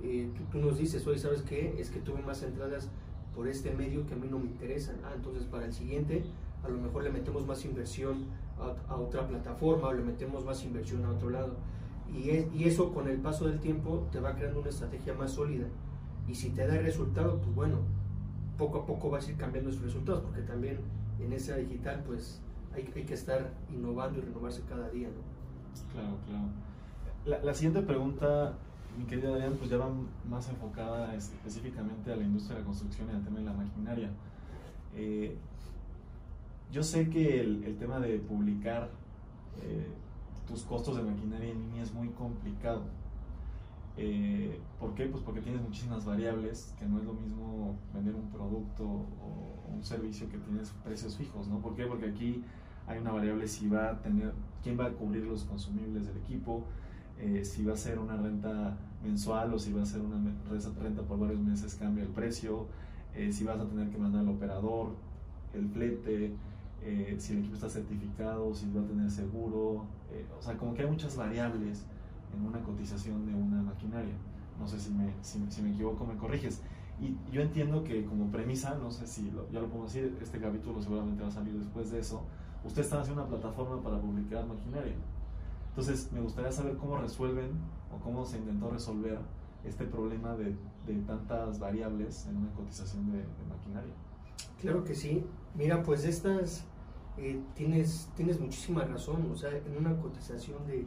tú, 0.00 0.44
tú, 0.50 0.58
nos 0.58 0.78
dices, 0.78 1.06
oye, 1.06 1.18
¿sabes 1.18 1.42
qué? 1.42 1.74
Es 1.78 1.90
que 1.90 2.00
tuve 2.00 2.22
más 2.22 2.42
entradas 2.42 2.88
por 3.34 3.48
este 3.48 3.70
medio 3.72 4.06
que 4.06 4.14
a 4.14 4.16
mí 4.16 4.28
no 4.30 4.38
me 4.38 4.46
interesan. 4.46 4.96
Ah, 5.04 5.12
entonces 5.14 5.44
para 5.44 5.66
el 5.66 5.72
siguiente 5.72 6.24
a 6.64 6.68
lo 6.68 6.78
mejor 6.78 7.04
le 7.04 7.10
metemos 7.10 7.46
más 7.46 7.64
inversión 7.64 8.24
a, 8.58 8.92
a 8.92 8.96
otra 8.96 9.26
plataforma 9.26 9.88
o 9.88 9.94
le 9.94 10.02
metemos 10.02 10.44
más 10.44 10.64
inversión 10.64 11.04
a 11.04 11.10
otro 11.10 11.30
lado. 11.30 11.56
Y, 12.12 12.30
es, 12.30 12.46
y, 12.54 12.64
eso 12.64 12.92
con 12.92 13.08
el 13.08 13.18
paso 13.18 13.46
del 13.46 13.60
tiempo 13.60 14.08
te 14.10 14.20
va 14.20 14.34
creando 14.34 14.60
una 14.60 14.70
estrategia 14.70 15.14
más 15.14 15.32
sólida. 15.32 15.66
Y 16.28 16.34
si 16.34 16.50
te 16.50 16.66
da 16.66 16.76
resultado, 16.78 17.38
pues 17.38 17.54
bueno, 17.54 17.78
poco 18.60 18.78
a 18.80 18.86
poco 18.86 19.08
vas 19.08 19.26
a 19.26 19.30
ir 19.30 19.38
cambiando 19.38 19.70
esos 19.70 19.82
resultados, 19.82 20.22
porque 20.22 20.42
también 20.42 20.78
en 21.18 21.32
esa 21.32 21.56
digital 21.56 22.02
pues 22.06 22.42
hay, 22.74 22.84
que 22.84 23.14
estar 23.14 23.50
innovando 23.72 24.18
y 24.18 24.20
renovarse 24.22 24.62
cada 24.68 24.90
día. 24.90 25.08
Claro, 25.92 26.18
claro. 26.26 27.42
La, 27.42 27.54
siguiente 27.54 27.80
pregunta 27.82 28.54
mi 28.98 29.04
querida 29.04 29.30
Adrián, 29.30 29.54
pues 29.58 29.70
ya 29.70 29.78
va 29.78 29.88
más 30.28 30.48
enfocada 30.50 31.14
específicamente 31.14 32.12
a 32.12 32.16
la 32.16 32.22
industria 32.22 32.56
de 32.56 32.60
la 32.60 32.66
construcción 32.66 33.08
y 33.08 33.12
al 33.16 33.24
tema 33.24 33.38
de 33.38 33.44
la 33.46 33.52
maquinaria. 33.52 34.10
Eh, 34.94 35.36
yo 36.70 36.82
sé 36.82 37.08
que 37.08 37.40
el, 37.40 37.64
el, 37.64 37.76
tema 37.76 37.98
de 37.98 38.18
publicar 38.18 38.90
eh, 39.62 39.86
tus 40.46 40.62
costos 40.62 40.96
de 40.96 41.02
maquinaria 41.02 41.50
en 41.50 41.60
línea 41.60 41.82
es 41.82 41.92
muy 41.94 42.08
complicado. 42.08 42.82
Eh, 43.96 44.58
¿Por 44.78 44.94
qué? 44.94 45.06
Pues 45.06 45.22
porque 45.22 45.40
tienes 45.40 45.62
muchísimas 45.62 46.04
variables, 46.04 46.74
que 46.78 46.86
no 46.86 46.98
es 46.98 47.04
lo 47.04 47.14
mismo 47.14 47.76
vender 47.92 48.14
un 48.14 48.30
producto 48.30 48.84
o 48.84 49.70
un 49.74 49.82
servicio 49.82 50.28
que 50.28 50.38
tienes 50.38 50.70
precios 50.84 51.16
fijos, 51.16 51.48
¿no? 51.48 51.60
¿Por 51.60 51.74
qué? 51.74 51.84
Porque 51.84 52.06
aquí 52.06 52.42
hay 52.86 52.98
una 52.98 53.12
variable 53.12 53.46
si 53.46 53.68
va 53.68 53.90
a 53.90 54.02
tener, 54.02 54.32
quién 54.62 54.78
va 54.78 54.86
a 54.86 54.90
cubrir 54.90 55.24
los 55.24 55.44
consumibles 55.44 56.06
del 56.06 56.16
equipo, 56.18 56.64
eh, 57.18 57.44
si 57.44 57.64
va 57.64 57.74
a 57.74 57.76
ser 57.76 57.98
una 57.98 58.16
renta 58.16 58.76
mensual 59.02 59.52
o 59.54 59.58
si 59.58 59.72
va 59.72 59.82
a 59.82 59.86
ser 59.86 60.00
una 60.00 60.16
renta 60.80 61.02
por 61.02 61.18
varios 61.18 61.40
meses, 61.40 61.74
cambia 61.74 62.04
el 62.04 62.10
precio, 62.10 62.66
eh, 63.14 63.32
si 63.32 63.44
vas 63.44 63.60
a 63.60 63.66
tener 63.66 63.90
que 63.90 63.98
mandar 63.98 64.22
al 64.22 64.28
operador, 64.28 64.94
el 65.54 65.68
flete, 65.68 66.32
eh, 66.82 67.16
si 67.18 67.34
el 67.34 67.40
equipo 67.40 67.54
está 67.56 67.68
certificado, 67.68 68.54
si 68.54 68.70
va 68.72 68.80
a 68.80 68.84
tener 68.84 69.10
seguro, 69.10 69.84
o 70.38 70.42
sea, 70.42 70.56
como 70.56 70.74
que 70.74 70.82
hay 70.82 70.90
muchas 70.90 71.16
variables 71.16 71.84
en 72.34 72.46
una 72.46 72.62
cotización 72.62 73.26
de 73.26 73.34
una 73.34 73.62
maquinaria. 73.62 74.14
No 74.58 74.68
sé 74.68 74.78
si 74.78 74.90
me, 74.90 75.12
si, 75.22 75.44
si 75.48 75.62
me 75.62 75.70
equivoco, 75.70 76.04
me 76.04 76.16
corriges. 76.16 76.62
Y 77.00 77.16
yo 77.32 77.40
entiendo 77.40 77.82
que 77.82 78.04
como 78.04 78.30
premisa, 78.30 78.74
no 78.74 78.90
sé 78.90 79.06
si 79.06 79.30
lo, 79.30 79.50
ya 79.50 79.60
lo 79.60 79.68
puedo 79.68 79.84
decir, 79.84 80.18
este 80.20 80.38
capítulo 80.38 80.82
seguramente 80.82 81.22
va 81.22 81.28
a 81.28 81.32
salir 81.32 81.54
después 81.54 81.90
de 81.90 82.00
eso, 82.00 82.22
ustedes 82.62 82.86
están 82.86 83.00
haciendo 83.00 83.22
una 83.22 83.30
plataforma 83.30 83.82
para 83.82 83.98
publicar 83.98 84.46
maquinaria. 84.46 84.94
Entonces, 85.70 86.12
me 86.12 86.20
gustaría 86.20 86.52
saber 86.52 86.76
cómo 86.76 86.98
resuelven 86.98 87.52
o 87.94 88.02
cómo 88.02 88.24
se 88.24 88.38
intentó 88.38 88.70
resolver 88.70 89.18
este 89.64 89.84
problema 89.84 90.36
de, 90.36 90.56
de 90.86 91.00
tantas 91.06 91.58
variables 91.58 92.26
en 92.26 92.36
una 92.36 92.50
cotización 92.52 93.10
de, 93.12 93.18
de, 93.18 93.44
maquinaria. 93.48 93.94
Claro 94.60 94.84
que 94.84 94.94
sí. 94.94 95.24
Mira, 95.54 95.82
pues 95.82 96.04
estas 96.04 96.64
eh, 97.16 97.40
tienes, 97.54 98.10
tienes 98.16 98.40
muchísima 98.40 98.84
razón. 98.84 99.30
O 99.30 99.36
sea, 99.36 99.50
en 99.50 99.76
una 99.78 99.96
cotización 99.96 100.66
de 100.66 100.86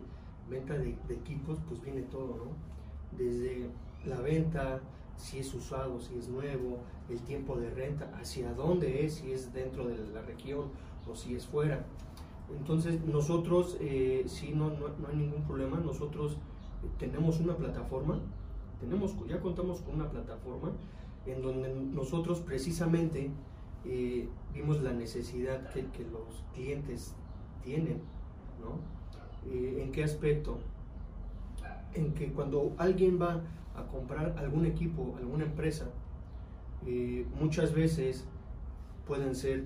venta 0.50 0.78
de, 0.78 0.98
equipos, 1.10 1.60
pues 1.68 1.82
viene 1.82 2.02
todo, 2.04 2.38
¿no? 2.38 3.18
Desde 3.18 3.70
la 4.06 4.20
venta, 4.22 4.82
si 5.18 5.40
es 5.40 5.54
usado, 5.54 6.00
si 6.00 6.18
es 6.18 6.28
nuevo, 6.28 6.80
el 7.10 7.20
tiempo 7.22 7.56
de 7.56 7.70
renta, 7.70 8.12
hacia 8.20 8.54
dónde 8.54 9.06
es, 9.06 9.16
si 9.16 9.32
es 9.32 9.54
dentro 9.54 9.88
de 9.88 9.98
la 10.14 10.22
región 10.22 10.70
o 11.10 11.16
si 11.16 11.36
es 11.36 11.46
fuera. 11.46 11.86
Entonces 12.58 13.04
nosotros, 13.06 13.78
eh, 13.80 14.24
sí, 14.28 14.54
no, 14.54 14.70
no, 14.72 15.08
hay 15.10 15.16
ningún 15.16 15.44
problema, 15.44 15.78
nosotros 15.80 16.38
tenemos 17.00 17.40
una 17.40 17.56
plataforma, 17.56 18.20
tenemos, 18.80 19.16
ya 19.28 19.40
contamos 19.40 19.82
con 19.82 19.96
una 19.96 20.10
plataforma 20.10 20.72
en 21.26 21.42
donde 21.42 21.74
nosotros 21.74 22.42
precisamente 22.42 23.32
eh, 23.86 24.28
vimos 24.54 24.82
la 24.82 24.94
necesidad 24.94 25.70
que, 25.72 25.86
que, 25.88 26.04
los 26.04 26.44
clientes 26.54 27.16
tienen, 27.64 28.02
¿no? 28.60 28.80
Eh, 29.52 29.84
¿En 29.84 29.92
qué 29.92 30.04
aspecto? 30.04 30.60
En 31.94 32.14
que 32.14 32.32
cuando 32.32 32.74
alguien 32.78 33.22
va 33.22 33.42
a 33.76 33.84
comprar 33.88 34.36
algún 34.38 34.66
equipo, 34.66 35.16
alguna 35.18 35.46
empresa, 35.46 35.86
eh, 36.86 37.26
muchas 37.40 37.74
veces 37.74 38.26
pueden 39.08 39.36
ser 39.36 39.66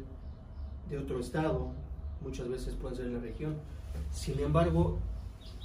de 0.89 0.97
otro 0.97 1.19
estado, 1.19 1.71
muchas 2.21 2.49
veces 2.49 2.75
pueden 2.75 2.97
ser 2.97 3.05
en 3.07 3.13
la 3.13 3.19
región. 3.19 3.55
Sin 4.11 4.39
embargo, 4.39 4.99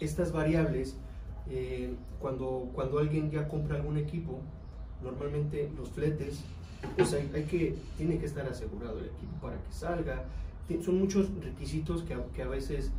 estas 0.00 0.32
variables, 0.32 0.96
eh, 1.48 1.94
cuando, 2.20 2.70
cuando 2.74 2.98
alguien 2.98 3.30
ya 3.30 3.48
compra 3.48 3.76
algún 3.76 3.96
equipo, 3.96 4.40
normalmente 5.02 5.70
los 5.76 5.90
fletes, 5.90 6.42
pues 6.96 7.12
hay, 7.14 7.44
que, 7.44 7.76
tiene 7.96 8.18
que 8.18 8.26
estar 8.26 8.46
asegurado 8.46 8.98
el 8.98 9.06
equipo 9.06 9.36
para 9.40 9.56
que 9.56 9.72
salga. 9.72 10.24
Son 10.84 10.98
muchos 10.98 11.28
requisitos 11.42 12.02
que 12.02 12.16
que 12.34 12.42
a 12.42 12.48
veces 12.48 12.92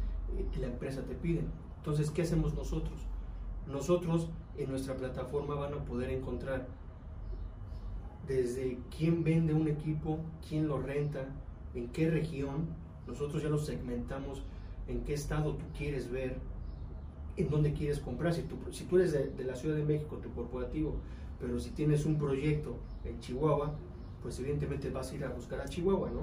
la 0.60 0.68
empresa 0.68 1.02
te 1.04 1.16
pide. 1.16 1.44
Entonces, 1.78 2.12
¿qué 2.12 2.22
hacemos 2.22 2.54
nosotros? 2.54 3.00
Nosotros 3.68 4.30
en 4.58 4.70
nuestra 4.70 4.96
plataforma 4.96 5.56
van 5.56 5.74
a 5.74 5.86
poder 5.86 6.10
encontrar 6.10 6.68
desde 8.28 8.80
quién 8.96 9.24
vende 9.24 9.54
un 9.54 9.68
equipo, 9.68 10.20
quién 10.48 10.68
lo 10.68 10.80
renta, 10.80 11.25
en 11.74 11.90
qué 11.90 12.10
región. 12.10 12.68
Nosotros 13.08 13.44
ya 13.44 13.50
lo 13.50 13.58
segmentamos 13.58 14.44
en 14.88 15.04
qué 15.04 15.13
estado 15.13 15.56
tú 15.56 15.66
quieres 15.78 16.10
ver, 16.12 16.38
en 17.36 17.50
dónde 17.50 17.74
quieres 17.74 18.00
comprar. 18.00 18.34
Si 18.34 18.44
tú, 18.44 18.98
eres 18.98 19.12
de, 19.12 19.44
la 19.44 19.56
Ciudad 19.56 19.75
de 19.75 19.84
México, 19.84 20.18
tu 20.18 20.32
corporativo, 20.32 20.96
pero 21.40 21.60
si 21.60 21.72
tienes 21.72 22.06
un 22.06 22.18
proyecto 22.18 22.78
en 23.04 23.20
Chihuahua, 23.20 23.74
pues 24.22 24.40
evidentemente 24.40 24.90
vas 24.90 25.12
a 25.12 25.16
ir 25.16 25.25
a 25.25 25.30
buscar 25.30 25.60
a 25.60 25.66
Chihuahua, 25.66 26.10
¿no? 26.12 26.22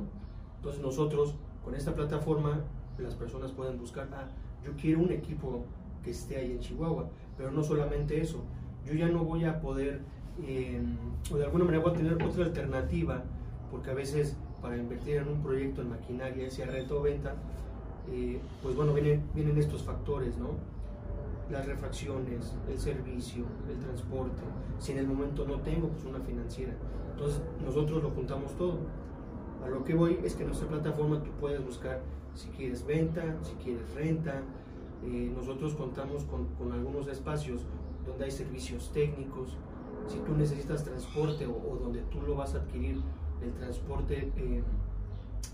Entonces 0.57 0.81
nosotros 0.81 1.35
con 1.64 1.75
esta 1.75 1.95
plataforma 1.95 2.64
las 3.00 3.14
personas 3.14 3.52
pueden 3.52 3.78
buscar, 3.78 4.09
ah, 4.12 4.28
yo 4.64 4.73
quiero 4.80 5.00
un 5.00 5.11
equipo 5.11 5.64
que 6.02 6.11
esté 6.11 6.37
ahí 6.37 6.52
en 6.52 6.61
Chihuahua, 6.61 7.09
pero 7.37 7.50
no 7.50 7.62
solamente 7.62 8.21
eso, 8.21 8.42
yo 8.87 8.95
ya 8.95 9.09
no 9.09 9.25
voy 9.25 9.45
a 9.45 9.61
poder, 9.61 10.00
em, 10.47 10.97
o 11.33 11.37
de 11.37 11.45
alguna 11.45 11.64
manera 11.64 11.83
voy 11.83 11.92
a 11.92 11.97
tener 11.97 12.23
otra 12.23 12.45
alternativa, 12.45 13.23
porque 13.71 13.90
a 13.90 13.95
veces 13.95 14.37
para 14.61 14.76
invertir 14.76 15.16
en 15.16 15.28
un 15.28 15.42
proyecto 15.42 15.83
en 15.83 15.90
maquinaria, 15.90 16.50
sea 16.50 16.66
renta 16.66 16.95
o 16.95 17.02
venta, 17.02 17.35
eh, 18.12 18.40
pues 18.62 18.76
bueno, 18.76 18.92
vienen, 18.92 19.23
vienen 19.35 19.57
estos 19.59 19.83
factores, 19.83 20.37
¿no? 20.38 20.50
Las 21.50 21.66
refracciones, 21.66 22.54
el 22.69 22.78
servicio, 22.78 23.45
el 23.69 23.78
transporte. 23.78 24.42
Si 24.78 24.92
en 24.92 24.99
el 24.99 25.07
momento 25.07 25.47
no 25.47 25.61
tengo, 25.61 25.88
pues 25.88 26.04
una 26.04 26.21
financiera. 26.21 26.73
Entonces 27.12 27.40
nosotros 27.64 28.02
lo 28.02 28.11
juntamos 28.11 28.52
todo. 28.57 28.78
A 29.64 29.69
lo 29.69 29.85
que 29.85 29.95
voy 29.95 30.19
es 30.25 30.35
que 30.35 30.42
en 30.42 30.49
nuestra 30.49 30.69
plataforma 30.69 31.23
tú 31.23 31.30
puedes 31.40 31.64
buscar 31.64 32.00
si 32.34 32.49
quieres 32.49 32.84
venta, 32.87 33.22
si 33.42 33.52
quieres 33.62 33.94
renta. 33.94 34.42
Eh, 35.04 35.32
nosotros 35.34 35.75
contamos 35.75 36.25
con, 36.25 36.72
algunos 36.72 37.08
espacios 37.08 37.62
donde 38.06 38.25
hay 38.25 38.30
servicios 38.30 38.90
técnicos. 38.92 39.56
Si 40.08 40.18
tú 40.18 40.34
necesitas 40.37 40.84
transporte 40.84 41.46
o, 41.46 41.78
donde 41.80 42.00
tú 42.02 42.20
lo 42.22 42.34
vas 42.34 42.54
a 42.54 42.58
adquirir, 42.58 43.00
el 43.42 43.52
transporte 43.54 44.32
eh, 44.37 44.62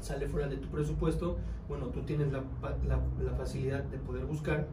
sale 0.01 0.29
fuera 0.29 0.49
de 0.49 0.57
tu 0.57 0.69
presupuesto, 0.69 1.37
bueno, 1.69 1.87
tú 1.87 2.03
tienes 2.03 2.33
la, 2.33 2.43
la, 2.87 3.33
facilidad 3.37 3.85
de 3.85 3.99
poder 3.99 4.25
buscar 4.25 4.69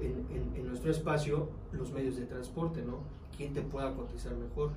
en, 0.00 0.26
en, 0.34 0.56
en, 0.56 0.68
nuestro 0.68 0.90
espacio 0.90 1.48
los 1.72 1.92
medios 1.92 2.16
de 2.16 2.26
transporte, 2.26 2.82
¿no? 2.82 2.98
¿Quién 3.36 3.52
te 3.52 3.62
pueda 3.62 3.94
cotizar 3.94 4.34
mejor? 4.36 4.70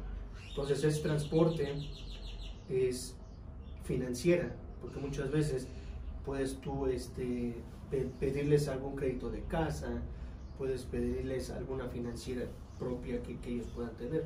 Entonces 0.50 0.84
es 0.84 1.02
transporte, 1.02 1.74
es 2.70 3.16
financiera, 3.84 4.56
porque 4.82 5.00
muchas 5.00 5.32
veces 5.32 5.68
puedes 6.26 6.60
tú 6.62 6.88
este, 6.88 7.56
pedirles 8.20 8.68
algún 8.68 8.96
crédito 8.96 9.30
de 9.30 9.42
casa, 9.42 10.02
puedes 10.58 10.84
pedirles 10.84 11.50
alguna 11.50 11.88
financiera 11.88 12.46
propia 12.80 13.22
que, 13.22 13.38
ellos 13.46 13.68
puedan 13.76 13.96
tener. 13.96 14.26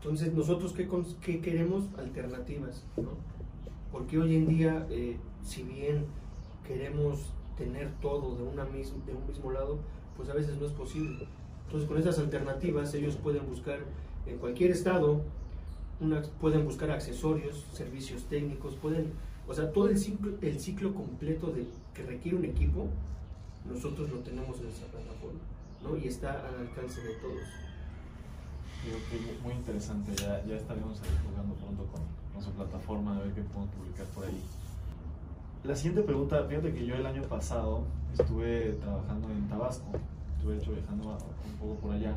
Entonces, 0.00 0.32
nosotros 0.34 0.72
qué, 0.72 0.88
qué 1.22 1.40
queremos? 1.40 1.84
Alternativas, 1.98 2.84
¿no? 2.96 3.10
Porque 3.90 4.18
hoy 4.18 4.36
en 4.36 4.46
día, 4.46 4.86
eh, 4.90 5.16
si 5.42 5.62
bien 5.62 6.06
queremos 6.66 7.32
tener 7.56 7.92
todo 8.00 8.36
de, 8.36 8.42
una 8.42 8.64
de 8.64 9.14
un 9.14 9.26
mismo 9.26 9.52
lado, 9.52 9.78
pues 10.16 10.28
a 10.28 10.34
veces 10.34 10.58
no 10.58 10.66
es 10.66 10.72
posible. 10.72 11.26
Entonces, 11.66 11.88
con 11.88 11.98
esas 11.98 12.18
alternativas, 12.18 12.92
ellos 12.94 13.16
pueden 13.16 13.46
buscar 13.48 13.78
en 14.26 14.38
cualquier 14.38 14.70
estado, 14.72 15.22
pueden 16.40 16.64
buscar 16.64 16.90
accesorios, 16.90 17.66
servicios 17.72 18.24
técnicos, 18.24 18.74
pueden 18.74 19.12
o 19.46 19.54
sea, 19.54 19.70
todo 19.72 19.88
el 19.88 19.98
ciclo, 19.98 20.32
el 20.40 20.58
ciclo 20.58 20.94
completo 20.94 21.48
de, 21.48 21.66
que 21.92 22.02
requiere 22.02 22.38
un 22.38 22.44
equipo, 22.44 22.86
nosotros 23.68 24.10
lo 24.10 24.18
tenemos 24.20 24.58
en 24.60 24.68
esa 24.68 24.86
plataforma, 24.86 25.40
¿no? 25.82 25.96
Y 25.96 26.08
está 26.08 26.46
al 26.46 26.66
alcance 26.66 27.00
de 27.02 27.14
todos. 27.14 27.42
muy 29.42 29.54
interesante, 29.54 30.14
ya, 30.16 30.44
ya 30.44 30.56
estaremos 30.56 31.00
jugando 31.28 31.54
pronto 31.54 31.84
con, 31.86 32.02
con, 32.32 32.42
su 32.42 32.50
plataforma, 32.52 33.16
a 33.16 33.20
ver 33.20 33.32
qué 33.32 33.42
podemos 33.42 33.68
publicar 33.70 34.06
por 34.08 34.24
ahí. 34.24 34.40
La 35.62 35.74
siguiente 35.74 36.02
pregunta, 36.02 36.44
fíjate 36.46 36.72
que 36.72 36.86
yo 36.86 36.94
el 36.94 37.06
año 37.06 37.22
pasado 37.22 37.84
estuve 38.18 38.72
trabajando 38.82 39.28
en 39.30 39.48
Tabasco, 39.48 39.92
estuve 40.36 40.56
hecho 40.58 40.72
viajando 40.72 41.18
un 41.46 41.58
poco 41.58 41.74
por 41.80 41.92
allá, 41.92 42.16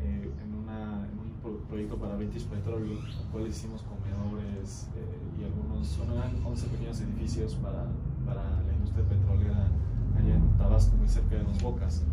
eh, 0.00 0.30
en, 0.42 0.54
una, 0.54 1.06
en, 1.06 1.18
un 1.18 1.60
proyecto 1.68 1.96
para 1.96 2.14
British 2.14 2.44
Petroleum, 2.46 2.98
el 2.98 3.26
cual 3.32 3.46
hicimos 3.48 3.82
comedores 3.82 4.88
eh, 4.96 5.40
y 5.40 5.44
algunos, 5.44 5.86
son 5.88 6.06
11 6.44 6.66
pequeños 6.68 7.00
edificios 7.00 7.54
para, 7.56 7.86
para, 8.24 8.62
la 8.62 8.72
industria 8.74 9.04
petrolera 9.08 9.68
allá 10.16 10.34
en 10.34 10.56
Tabasco, 10.56 10.96
muy 10.96 11.08
cerca 11.08 11.36
de 11.36 11.42
Los 11.42 11.60
Bocas. 11.62 12.04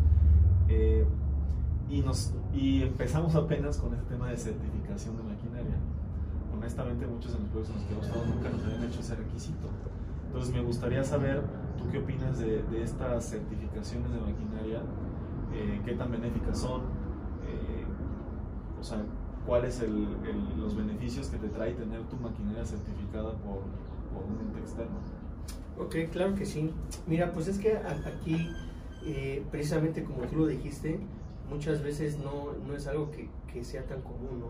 Eh, 0.68 1.06
y, 1.88 2.00
nos, 2.00 2.34
y 2.52 2.82
empezamos 2.82 3.36
apenas 3.36 3.76
con 3.76 3.94
este 3.94 4.06
tema 4.06 4.30
de 4.30 4.36
certificación 4.36 5.16
de 5.16 5.22
maquinaria. 5.22 5.76
Honestamente, 6.52 7.06
muchos 7.06 7.32
de 7.34 7.38
los 7.38 7.48
proyectos 7.48 7.76
en 7.76 7.82
los 7.82 7.86
que 7.86 7.94
hemos 7.94 8.06
estado 8.06 8.26
nunca 8.26 8.50
nos 8.50 8.64
habían 8.64 8.82
hecho 8.90 9.00
ese 9.00 9.14
requisito. 9.14 9.68
Entonces, 10.26 10.52
me 10.52 10.62
gustaría 10.62 11.04
saber, 11.04 11.42
¿tú 11.78 11.88
qué 11.90 11.98
opinas 11.98 12.38
de, 12.38 12.62
de 12.64 12.82
estas 12.82 13.30
certificaciones 13.30 14.10
de 14.10 14.18
maquinaria? 14.18 14.82
¿Qué 15.84 15.92
tan 15.94 16.10
benéficas 16.10 16.58
son? 16.58 16.82
O 18.80 18.84
sea, 18.84 19.02
cuáles 19.46 19.74
son 19.74 20.16
los 20.58 20.76
beneficios 20.76 21.28
que 21.28 21.38
te 21.38 21.48
trae 21.48 21.72
tener 21.72 22.02
tu 22.04 22.16
maquinaria 22.16 22.64
certificada 22.64 23.32
por, 23.32 23.62
un 24.16 24.40
ente 24.40 24.60
externo. 24.60 24.96
Ok, 25.78 26.10
claro 26.10 26.34
que 26.34 26.46
sí. 26.46 26.70
Mira, 27.06 27.32
pues 27.32 27.48
es 27.48 27.58
que 27.58 27.76
aquí, 27.76 28.48
eh, 29.04 29.44
precisamente 29.50 30.02
como 30.04 30.22
tú 30.26 30.36
lo 30.36 30.46
dijiste, 30.46 30.98
muchas 31.50 31.82
veces 31.82 32.18
no, 32.18 32.52
no 32.66 32.74
es 32.74 32.86
algo 32.86 33.10
que, 33.10 33.28
que, 33.52 33.62
sea 33.62 33.84
tan 33.84 34.00
común, 34.00 34.40
¿no? 34.40 34.48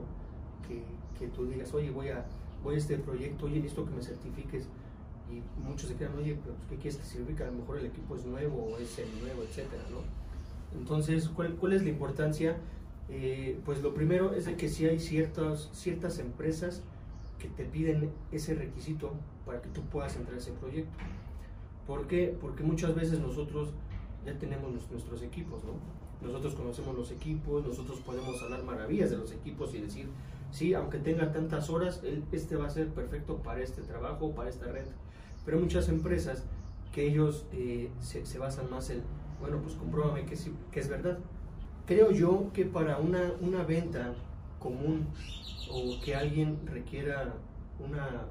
Que, 0.66 0.82
que, 1.18 1.28
tú 1.32 1.46
digas, 1.46 1.74
oye, 1.74 1.90
voy 1.90 2.10
a, 2.10 2.24
voy 2.62 2.76
a 2.76 2.78
este 2.78 2.96
proyecto, 2.96 3.46
oye, 3.46 3.56
necesito 3.56 3.84
que 3.84 3.90
me 3.90 4.02
certifiques. 4.02 4.68
Y 5.28 5.42
muchos 5.66 5.88
se 5.88 5.96
quedan, 5.96 6.16
oye, 6.16 6.38
pero 6.42 6.54
¿qué 6.68 6.76
quieres 6.76 6.96
que 6.98 7.04
certifique? 7.04 7.42
A 7.42 7.46
lo 7.46 7.54
mejor 7.54 7.78
el 7.78 7.86
equipo 7.86 8.14
es 8.14 8.24
nuevo 8.24 8.72
o 8.72 8.78
es 8.78 8.96
el 9.00 9.08
nuevo, 9.20 9.42
etcétera, 9.42 9.82
¿no? 9.90 9.98
Entonces, 10.78 11.28
¿cuál, 11.28 11.56
cuál 11.56 11.72
es 11.72 11.82
la 11.82 11.88
importancia? 11.88 12.56
Eh, 13.08 13.60
pues 13.64 13.82
lo 13.82 13.94
primero 13.94 14.34
es 14.34 14.46
de 14.46 14.56
que 14.56 14.68
si 14.68 14.86
hay 14.86 14.98
ciertas, 14.98 15.70
ciertas 15.72 16.18
empresas 16.18 16.82
que 17.38 17.48
te 17.48 17.64
piden 17.64 18.10
ese 18.32 18.54
requisito 18.54 19.12
para 19.44 19.62
que 19.62 19.68
tú 19.68 19.82
puedas 19.82 20.16
entrar 20.16 20.34
a 20.34 20.38
ese 20.38 20.52
proyecto. 20.52 20.96
¿Por 21.86 22.08
qué? 22.08 22.36
Porque 22.40 22.64
muchas 22.64 22.94
veces 22.94 23.20
nosotros 23.20 23.70
ya 24.24 24.36
tenemos 24.38 24.72
nuestros 24.90 25.22
equipos, 25.22 25.62
¿no? 25.64 25.74
Nosotros 26.26 26.54
conocemos 26.54 26.96
los 26.96 27.10
equipos, 27.12 27.64
nosotros 27.64 28.00
podemos 28.00 28.42
hablar 28.42 28.64
maravillas 28.64 29.10
de 29.10 29.18
los 29.18 29.30
equipos 29.30 29.74
y 29.74 29.80
decir, 29.82 30.08
sí, 30.50 30.74
aunque 30.74 30.98
tenga 30.98 31.30
tantas 31.30 31.70
horas, 31.70 32.02
este 32.32 32.56
va 32.56 32.66
a 32.66 32.70
ser 32.70 32.88
perfecto 32.88 33.36
para 33.36 33.60
este 33.60 33.82
trabajo, 33.82 34.34
para 34.34 34.50
esta 34.50 34.66
red. 34.66 34.86
Pero 35.44 35.60
muchas 35.60 35.88
empresas 35.88 36.44
que 36.92 37.06
ellos 37.06 37.46
eh, 37.52 37.90
se, 38.00 38.38
basan 38.38 38.68
más 38.70 38.90
en, 38.90 39.02
bueno, 39.40 39.60
pues 39.62 39.74
compruébame 39.74 40.24
que, 40.24 40.36
que 40.72 40.80
es 40.80 40.88
verdad 40.88 41.18
creo 41.86 42.10
yo 42.10 42.50
que 42.52 42.64
para 42.64 42.98
una, 42.98 43.32
una 43.40 43.62
venta 43.62 44.14
común 44.58 45.06
o 45.70 46.00
que 46.04 46.14
alguien 46.14 46.58
requiera 46.66 47.34
una, 47.78 48.26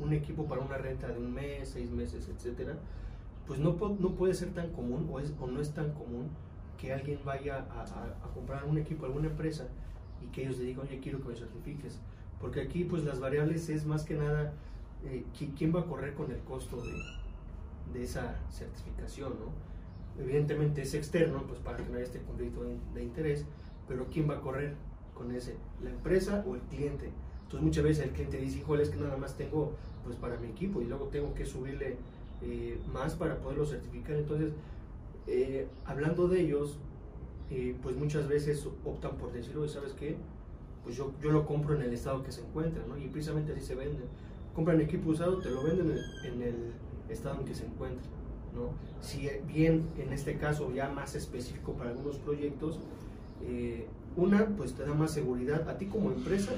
un, 0.00 0.12
equipo 0.12 0.46
para 0.46 0.60
una 0.60 0.78
renta 0.78 1.08
de 1.08 1.18
un 1.18 1.32
mes, 1.32 1.70
seis 1.70 1.90
meses, 1.90 2.28
etcétera, 2.28 2.74
pues 3.46 3.60
no, 3.60 3.76
no 4.00 4.10
puede 4.14 4.34
ser 4.34 4.52
tan 4.54 4.72
común 4.72 5.08
o, 5.10 5.20
es, 5.20 5.32
o 5.40 5.46
no 5.46 5.60
es 5.60 5.72
tan 5.72 5.92
común 5.92 6.28
que 6.78 6.92
alguien 6.92 7.20
vaya 7.24 7.58
a, 7.58 8.34
comprar 8.34 8.64
un 8.64 8.78
equipo 8.78 9.04
a 9.04 9.08
alguna 9.08 9.28
empresa 9.28 9.66
y 10.22 10.26
que 10.32 10.42
ellos 10.42 10.58
le 10.58 10.64
digan, 10.64 10.86
oye, 10.86 11.00
quiero 11.00 11.20
que 11.20 11.28
me 11.28 11.36
certifiques. 11.36 12.00
Porque 12.40 12.60
aquí, 12.60 12.84
pues 12.84 13.04
las 13.04 13.20
variables 13.20 13.68
es 13.68 13.86
más 13.86 14.04
que 14.04 14.14
nada 14.14 14.52
eh, 15.04 15.24
quién 15.56 15.74
va 15.74 15.80
a 15.80 15.84
correr 15.84 16.14
con 16.14 16.30
el 16.30 16.40
costo 16.40 16.82
de, 16.82 16.92
de 17.92 18.04
esa 18.04 18.36
certificación, 18.50 19.34
¿no? 19.38 19.75
Evidentemente 20.18 20.82
es 20.82 20.94
externo, 20.94 21.42
pues 21.46 21.60
para 21.60 21.78
que 21.78 21.88
no 21.88 21.96
haya 21.96 22.04
este 22.04 22.20
conflicto 22.20 22.62
de, 22.94 23.02
interés, 23.02 23.44
pero 23.88 24.06
¿quién 24.12 24.28
va 24.28 24.34
a 24.34 24.40
correr 24.40 24.74
con 25.14 25.34
ese? 25.34 25.54
¿La 25.82 25.90
empresa 25.90 26.44
o 26.46 26.54
el 26.54 26.60
cliente? 26.62 27.10
Entonces 27.44 27.62
muchas 27.62 27.84
veces 27.84 28.04
el 28.04 28.10
cliente 28.10 28.38
dice, 28.38 28.58
híjole, 28.58 28.82
es 28.82 28.90
que 28.90 28.96
nada 28.96 29.16
más 29.16 29.36
tengo 29.36 29.72
pues 30.04 30.16
para 30.16 30.36
mi 30.38 30.48
equipo 30.48 30.80
y 30.80 30.84
luego 30.84 31.06
tengo 31.06 31.34
que 31.34 31.44
subirle 31.44 31.96
eh, 32.42 32.78
más 32.92 33.14
para 33.14 33.36
poderlo 33.38 33.66
certificar. 33.66 34.16
Entonces, 34.16 34.52
eh, 35.26 35.66
hablando 35.84 36.28
de 36.28 36.40
ellos, 36.40 36.78
eh, 37.50 37.76
pues 37.82 37.96
muchas 37.96 38.28
veces 38.28 38.66
optan 38.84 39.16
por 39.16 39.32
decir, 39.32 39.56
oye, 39.56 39.68
¿sabes 39.68 39.92
qué? 39.92 40.16
Pues 40.84 40.96
yo, 40.96 41.12
yo 41.20 41.30
lo 41.30 41.46
compro 41.46 41.74
en 41.74 41.82
el 41.82 41.92
estado 41.92 42.22
que 42.22 42.32
se 42.32 42.40
encuentra, 42.40 42.84
¿no? 42.86 42.96
Y 42.96 43.08
precisamente 43.08 43.52
así 43.52 43.62
se 43.62 43.74
vende. 43.74 44.04
Compran 44.54 44.80
equipo 44.80 45.10
usado, 45.10 45.38
te 45.38 45.50
lo 45.50 45.62
venden 45.62 45.90
en 45.90 46.32
en 46.32 46.42
el 46.42 46.72
estado 47.08 47.40
en 47.40 47.44
que 47.44 47.54
se 47.54 47.66
encuentra. 47.66 48.15
Si 49.00 49.28
bien 49.46 49.86
en 49.98 50.12
este 50.12 50.36
caso 50.36 50.72
ya 50.72 50.88
más 50.88 51.14
específico 51.14 51.72
para 51.72 51.90
algunos 51.90 52.16
proyectos, 52.18 52.80
eh, 53.42 53.86
una, 54.16 54.46
pues 54.56 54.74
te 54.74 54.84
da 54.84 54.94
más 54.94 55.12
seguridad 55.12 55.68
a 55.68 55.76
ti 55.76 55.86
como 55.86 56.10
empresa, 56.10 56.52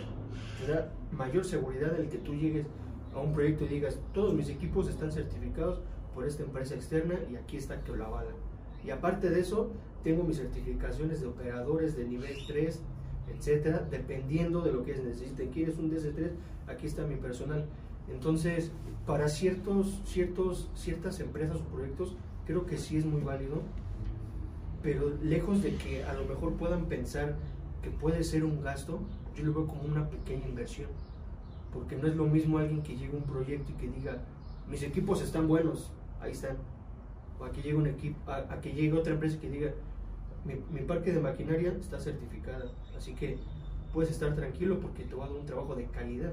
te 0.61 0.73
da 0.73 0.93
mayor 1.13 1.45
seguridad 1.45 1.99
el 1.99 2.09
que 2.09 2.19
tú 2.19 2.35
llegues 2.35 2.67
a 3.15 3.19
un 3.19 3.33
proyecto 3.33 3.65
y 3.65 3.69
digas, 3.69 3.99
todos 4.15 4.35
mis 4.35 4.49
equipos 4.49 4.89
están 4.89 5.11
certificados 5.11 5.81
por 6.15 6.25
esta 6.25 6.43
empresa 6.43 6.75
externa 6.75 7.19
y 7.31 7.37
aquí 7.37 7.57
está 7.57 7.83
que 7.83 7.93
lo 7.93 8.07
avala. 8.07 8.31
Y 8.85 8.91
aparte 8.91 9.31
de 9.31 9.41
eso, 9.41 9.71
tengo 10.05 10.23
mis 10.23 10.37
certificaciones 10.37 11.21
de 11.21 11.27
operadores 11.27 11.97
de 11.97 12.05
nivel 12.05 12.37
3, 12.47 12.81
etcétera, 13.37 13.87
dependiendo 13.91 14.63
de 14.63 14.73
lo 14.73 14.85
que 14.85 14.95
necesiten. 14.95 15.51
¿Quieres 15.51 15.79
un 15.79 15.91
DS3? 15.91 16.31
Aquí 16.69 16.87
está 16.87 17.05
mi 17.05 17.17
personal. 17.17 17.67
Entonces, 18.13 18.73
para 19.07 19.29
ciertos, 19.29 20.01
ciertos, 20.05 20.71
ciertas 20.75 21.21
empresas 21.21 21.57
o 21.57 21.65
proyectos, 21.65 22.17
creo 22.47 22.67
que 22.67 22.79
sí 22.79 22.97
es 22.97 23.05
muy 23.05 23.21
válido, 23.21 23.63
pero 24.83 25.11
lejos 25.23 25.63
de 25.63 25.77
que 25.77 26.05
a 26.05 26.15
lo 26.15 26.25
mejor 26.25 26.55
puedan 26.55 26.87
pensar 26.87 27.37
que 27.83 27.91
puede 27.91 28.25
ser 28.25 28.45
un 28.45 28.63
gasto, 28.63 29.01
yo 29.37 29.45
lo 29.45 29.55
veo 29.55 29.67
como 29.67 29.83
una 29.83 30.09
pequeña 30.09 30.47
inversión. 30.47 30.89
Porque 31.73 31.97
no 31.97 32.09
es 32.09 32.17
lo 32.17 32.25
mismo 32.25 32.59
alguien 32.59 32.83
que 32.83 32.97
llegue 32.97 33.15
a 33.15 33.17
un 33.17 33.25
proyecto 33.25 33.73
y 33.73 33.75
que 33.75 33.89
diga, 33.89 34.19
mis 34.69 34.83
equipos 34.83 35.23
están 35.23 35.49
buenos, 35.49 35.91
ahí 36.21 36.33
están. 36.33 36.57
O 37.39 37.45
a 37.45 37.53
que 37.53 37.63
llegue, 37.63 37.77
un 37.77 37.87
equipo, 37.87 38.31
a, 38.31 38.61
que 38.61 38.73
llegue 38.73 38.93
otra 38.93 39.13
empresa 39.13 39.39
que 39.41 39.49
diga, 39.49 39.73
mi, 40.45 40.55
mi, 40.73 40.85
parque 40.85 41.13
de 41.13 41.21
maquinaria 41.21 41.73
está 41.79 41.99
certificada, 41.99 42.71
así 42.97 43.15
que 43.15 43.39
puedes 43.93 44.11
estar 44.11 44.35
tranquilo 44.35 44.81
porque 44.81 45.05
te 45.05 45.15
va 45.15 45.27
a 45.27 45.29
dar 45.29 45.37
un 45.37 45.47
trabajo 45.47 45.75
de 45.75 45.85
calidad, 45.87 46.33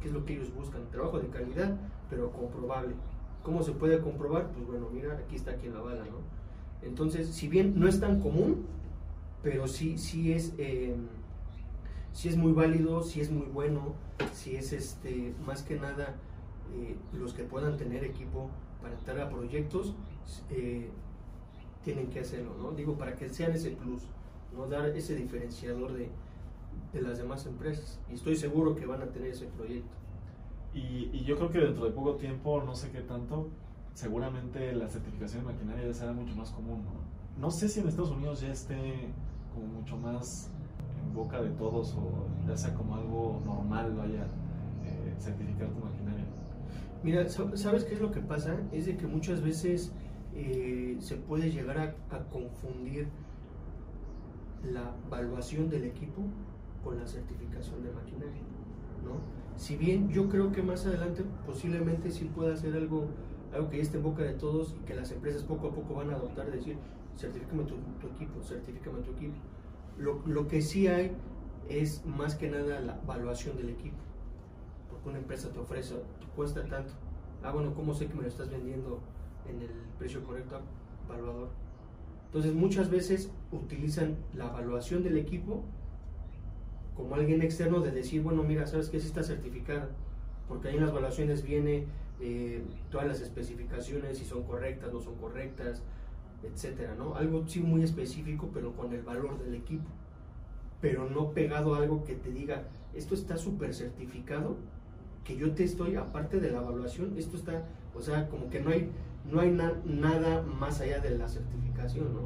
que 0.00 0.08
es 0.08 0.14
lo 0.14 0.24
que 0.24 0.34
ellos 0.34 0.52
buscan, 0.54 0.88
trabajo 0.90 1.18
de 1.18 1.28
calidad, 1.28 1.76
pero 2.10 2.30
comprobable. 2.32 2.94
¿Cómo 3.42 3.62
se 3.62 3.72
puede 3.72 4.00
comprobar? 4.00 4.50
Pues 4.52 4.66
bueno, 4.66 4.88
mira, 4.92 5.14
aquí 5.14 5.36
está 5.36 5.56
quien 5.56 5.74
la 5.74 5.80
bala, 5.80 6.04
¿no? 6.04 6.18
Entonces, 6.82 7.28
si 7.28 7.48
bien 7.48 7.78
no 7.78 7.88
es 7.88 8.00
tan 8.00 8.20
común, 8.20 8.66
pero 9.42 9.66
sí, 9.66 9.98
sí 9.98 10.32
es, 10.32 10.54
eh, 10.58 10.94
sí 12.12 12.28
es 12.28 12.36
muy 12.36 12.52
válido, 12.52 13.02
sí 13.02 13.20
es 13.20 13.30
muy 13.30 13.46
bueno, 13.46 13.94
sí 14.32 14.56
es 14.56 14.72
este, 14.72 15.34
más 15.46 15.62
que 15.62 15.78
nada 15.78 16.16
eh, 16.74 16.96
los 17.12 17.32
que 17.34 17.44
puedan 17.44 17.76
tener 17.76 18.04
equipo 18.04 18.50
para 18.82 18.94
entrar 18.94 19.20
a 19.20 19.30
proyectos, 19.30 19.94
eh, 20.50 20.90
tienen 21.84 22.08
que 22.08 22.20
hacerlo, 22.20 22.54
¿no? 22.60 22.72
Digo, 22.72 22.98
para 22.98 23.16
que 23.16 23.28
sean 23.28 23.52
ese 23.52 23.70
plus, 23.70 24.02
¿no? 24.54 24.66
Dar 24.66 24.88
ese 24.90 25.14
diferenciador 25.14 25.92
de, 25.94 26.10
de 26.92 27.02
las 27.02 27.18
demás 27.18 27.46
empresas. 27.46 28.00
Y 28.10 28.14
estoy 28.14 28.36
seguro 28.36 28.74
que 28.74 28.86
van 28.86 29.02
a 29.02 29.06
tener 29.06 29.30
ese 29.30 29.46
proyecto. 29.46 29.96
Y, 30.74 31.10
y, 31.12 31.24
yo 31.24 31.36
creo 31.36 31.50
que 31.50 31.58
dentro 31.58 31.84
de 31.84 31.90
poco 31.90 32.16
tiempo, 32.16 32.62
no 32.62 32.74
sé 32.74 32.90
qué 32.90 33.00
tanto, 33.00 33.48
seguramente 33.94 34.72
la 34.74 34.88
certificación 34.88 35.44
de 35.44 35.52
maquinaria 35.52 35.86
ya 35.86 35.94
será 35.94 36.12
mucho 36.12 36.36
más 36.36 36.50
común, 36.50 36.84
¿no? 36.84 37.40
No 37.40 37.50
sé 37.50 37.68
si 37.68 37.80
en 37.80 37.88
Estados 37.88 38.10
Unidos 38.10 38.40
ya 38.40 38.52
esté 38.52 38.76
como 39.54 39.66
mucho 39.66 39.96
más 39.96 40.50
en 41.02 41.14
boca 41.14 41.40
de 41.40 41.50
todos 41.50 41.94
o 41.94 42.26
ya 42.46 42.56
sea 42.56 42.74
como 42.74 42.96
algo 42.96 43.40
normal, 43.44 43.94
vaya, 43.96 44.24
eh, 44.84 45.14
certificar 45.18 45.68
tu 45.68 45.80
maquinaria. 45.84 46.24
Mira, 47.02 47.28
¿sabes 47.28 47.84
qué 47.84 47.94
es 47.94 48.00
lo 48.00 48.10
que 48.10 48.20
pasa? 48.20 48.56
Es 48.72 48.86
de 48.86 48.96
que 48.96 49.06
muchas 49.06 49.40
veces 49.40 49.92
eh, 50.34 50.96
se 51.00 51.16
puede 51.16 51.50
llegar 51.50 51.78
a, 51.78 52.16
a, 52.16 52.24
confundir 52.30 53.08
la 54.64 54.94
evaluación 55.06 55.70
del 55.70 55.84
equipo 55.84 56.22
con 56.82 56.98
la 56.98 57.06
certificación 57.06 57.82
de 57.82 57.90
maquinaria, 57.90 58.42
¿no? 59.04 59.38
Si 59.56 59.76
bien 59.76 60.08
yo 60.08 60.28
creo 60.28 60.52
que 60.52 60.62
más 60.62 60.86
adelante 60.86 61.24
posiblemente 61.44 62.10
sí 62.10 62.24
pueda 62.26 62.56
ser 62.56 62.74
algo, 62.74 63.06
algo 63.52 63.68
que 63.68 63.78
ya 63.78 63.82
esté 63.82 63.96
en 63.96 64.04
boca 64.04 64.22
de 64.22 64.34
todos 64.34 64.76
y 64.80 64.84
que 64.84 64.94
las 64.94 65.10
empresas 65.10 65.42
poco 65.42 65.68
a 65.68 65.72
poco 65.72 65.94
van 65.94 66.10
a 66.10 66.14
adoptar, 66.14 66.50
decir, 66.50 66.76
certifícame 67.16 67.64
tu, 67.64 67.74
tu 68.00 68.06
equipo, 68.14 68.42
certifícame 68.42 69.00
tu 69.00 69.10
equipo. 69.12 69.36
Lo, 69.98 70.22
lo 70.26 70.46
que 70.46 70.62
sí 70.62 70.86
hay 70.86 71.12
es 71.68 72.06
más 72.06 72.36
que 72.36 72.50
nada 72.50 72.80
la 72.80 73.00
evaluación 73.02 73.56
del 73.56 73.70
equipo 73.70 73.96
porque 74.88 75.08
una 75.10 75.18
empresa 75.18 75.50
te 75.50 75.58
ofrece, 75.58 75.94
te 75.94 76.26
cuesta 76.34 76.64
tanto. 76.64 76.92
Ah, 77.42 77.52
bueno, 77.52 77.74
¿cómo 77.74 77.94
sé 77.94 78.06
que 78.06 78.14
me 78.14 78.22
lo 78.22 78.28
estás 78.28 78.50
vendiendo 78.50 79.00
en 79.48 79.62
el 79.62 79.70
precio 79.98 80.22
correcto? 80.24 80.60
Evaluador. 81.06 81.50
Entonces, 82.26 82.54
muchas 82.54 82.90
veces 82.90 83.30
utilizan 83.52 84.16
la 84.34 84.46
evaluación 84.46 85.02
del 85.02 85.16
equipo 85.16 85.62
como 86.98 87.14
alguien 87.14 87.42
externo 87.42 87.80
de 87.80 87.92
decir, 87.92 88.22
bueno, 88.22 88.42
mira, 88.42 88.66
¿sabes 88.66 88.88
qué? 88.88 88.98
Si 88.98 89.06
está 89.06 89.22
certificada. 89.22 89.88
Porque 90.48 90.66
ahí 90.66 90.74
en 90.74 90.80
las 90.80 90.90
evaluaciones 90.90 91.44
viene 91.44 91.86
eh, 92.20 92.60
todas 92.90 93.06
las 93.06 93.20
especificaciones, 93.20 94.18
si 94.18 94.24
son 94.24 94.42
correctas, 94.42 94.92
no 94.92 95.00
son 95.00 95.14
correctas, 95.14 95.84
etcétera, 96.42 96.96
¿no? 96.98 97.14
Algo 97.14 97.46
sí 97.46 97.60
muy 97.60 97.84
específico, 97.84 98.50
pero 98.52 98.72
con 98.72 98.92
el 98.92 99.02
valor 99.02 99.38
del 99.38 99.54
equipo. 99.54 99.88
Pero 100.80 101.08
no 101.08 101.30
pegado 101.30 101.76
a 101.76 101.78
algo 101.78 102.02
que 102.02 102.16
te 102.16 102.32
diga, 102.32 102.64
esto 102.94 103.14
está 103.14 103.36
súper 103.36 103.74
certificado 103.74 104.56
que 105.22 105.36
yo 105.36 105.52
te 105.52 105.62
estoy, 105.62 105.94
aparte 105.94 106.40
de 106.40 106.50
la 106.50 106.58
evaluación, 106.58 107.14
esto 107.16 107.36
está, 107.36 107.62
o 107.94 108.00
sea, 108.00 108.28
como 108.28 108.50
que 108.50 108.60
no 108.60 108.70
hay, 108.70 108.90
no 109.30 109.38
hay 109.38 109.50
nada 109.50 110.42
más 110.42 110.80
allá 110.80 110.98
de 110.98 111.10
la 111.10 111.28
certificación, 111.28 112.12
¿no? 112.12 112.22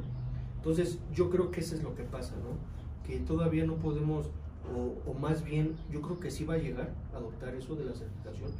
Entonces, 0.55 0.97
yo 1.13 1.29
creo 1.29 1.51
que 1.51 1.59
eso 1.59 1.75
es 1.75 1.83
lo 1.83 1.93
que 1.93 2.03
pasa, 2.03 2.33
¿no? 2.37 2.57
Que 3.05 3.19
todavía 3.19 3.65
no 3.65 3.75
podemos, 3.75 4.31
o, 4.71 5.09
o, 5.09 5.13
más 5.13 5.43
bien, 5.43 5.75
yo 5.91 6.01
creo 6.01 6.19
que 6.19 6.31
sí 6.31 6.45
va 6.45 6.55
a 6.55 6.57
llegar 6.57 6.93
a 7.13 7.17
adoptar 7.17 7.53
eso 7.55 7.75
de 7.75 7.85
la 7.85 7.93
certificación, 7.93 8.51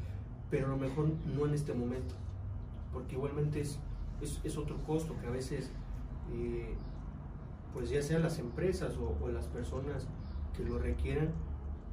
pero 0.49 0.67
a 0.67 0.69
lo 0.69 0.77
mejor 0.77 1.09
no 1.35 1.45
en 1.45 1.53
este 1.53 1.73
momento, 1.73 2.15
porque 2.91 3.15
igualmente 3.15 3.61
es, 3.61 3.79
es, 4.21 4.39
es 4.43 4.57
otro 4.57 4.77
costo 4.83 5.15
que 5.19 5.27
a 5.27 5.31
veces, 5.31 5.71
eh, 6.31 6.73
pues 7.73 7.89
ya 7.89 8.01
sea 8.01 8.19
las 8.19 8.39
empresas 8.39 8.97
o, 8.97 9.17
o 9.23 9.29
las 9.29 9.47
personas 9.47 10.07
que 10.55 10.63
lo 10.63 10.77
requieran, 10.77 11.31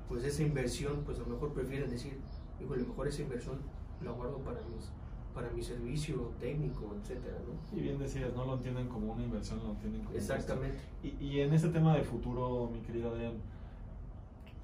pues 0.09 0.25
esa 0.25 0.43
inversión, 0.43 1.03
pues 1.05 1.19
a 1.19 1.23
lo 1.23 1.29
mejor 1.29 1.53
prefieren 1.53 1.89
decir, 1.89 2.19
digo, 2.59 2.75
a 2.75 2.77
lo 2.77 2.87
mejor 2.87 3.09
esa 3.09 3.23
inversión 3.23 3.59
la 4.03 4.11
guardo 4.11 4.39
para 4.39 4.61
mis 4.75 4.91
para 5.35 5.49
mi 5.51 5.63
servicio 5.63 6.33
técnico, 6.41 6.95
etcétera, 7.01 7.37
¿no? 7.47 7.79
Y 7.79 7.83
bien 7.83 7.99
decías, 7.99 8.35
no 8.35 8.45
lo 8.45 8.55
entienden 8.55 8.89
como 8.89 9.13
una 9.13 9.23
inversión, 9.23 9.61
lo 9.63 9.71
entienden 9.71 10.03
como 10.03 10.17
Exactamente. 10.17 10.79
Y, 11.03 11.25
y, 11.25 11.41
en 11.41 11.55
este 11.55 11.69
tema 11.69 11.97
de 11.97 12.03
futuro, 12.03 12.69
mi 12.73 12.81
querido 12.81 13.11
Adrián, 13.11 13.35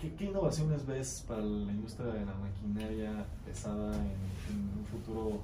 ¿qué, 0.01 0.15
¿qué, 0.15 0.25
innovaciones 0.27 0.87
ves 0.87 1.25
para 1.27 1.41
la 1.41 1.73
industria 1.73 2.13
de 2.13 2.25
la 2.25 2.35
maquinaria 2.35 3.27
pesada 3.45 3.95
en, 3.95 4.03
en, 4.03 4.79
un 4.79 4.85
futuro 4.85 5.41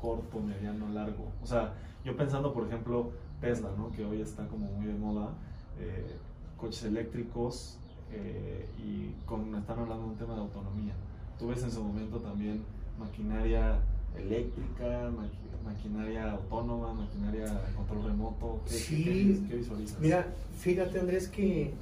corto, 0.00 0.40
mediano, 0.40 0.88
largo? 0.92 1.26
O 1.42 1.46
sea, 1.46 1.74
yo 2.04 2.16
pensando, 2.16 2.52
por 2.52 2.66
ejemplo, 2.66 3.10
Tesla, 3.40 3.70
¿no? 3.76 3.90
Que 3.92 4.04
hoy 4.04 4.20
está 4.20 4.46
como 4.48 4.66
muy 4.72 4.86
de 4.86 4.94
moda, 4.94 5.30
eh, 5.78 6.16
coches 6.56 6.84
eléctricos 6.84 7.78
eh, 8.12 8.68
y 8.78 9.12
con, 9.26 9.54
están 9.54 9.80
hablando 9.80 10.04
de 10.04 10.10
un 10.10 10.16
tema 10.16 10.34
de 10.34 10.40
autonomía 10.40 10.94
tú 11.38 11.48
ves 11.48 11.62
en 11.62 11.70
su 11.70 11.82
momento 11.82 12.18
también 12.18 12.62
maquinaria 12.98 13.78
eléctrica, 14.16 15.10
maqui 15.14 15.36
maquinaria 15.64 16.30
autónoma, 16.30 16.92
maquinaria 16.94 17.44
de 17.44 17.74
control 17.74 18.04
remoto. 18.04 18.60
¿Qué, 18.66 18.74
sí, 18.74 19.04
qué, 19.04 19.48
qué 19.48 19.56
visualizas? 19.56 19.98
Mira, 19.98 20.26
fíjate 20.58 21.00
Andrés 21.00 21.28
que, 21.28 21.74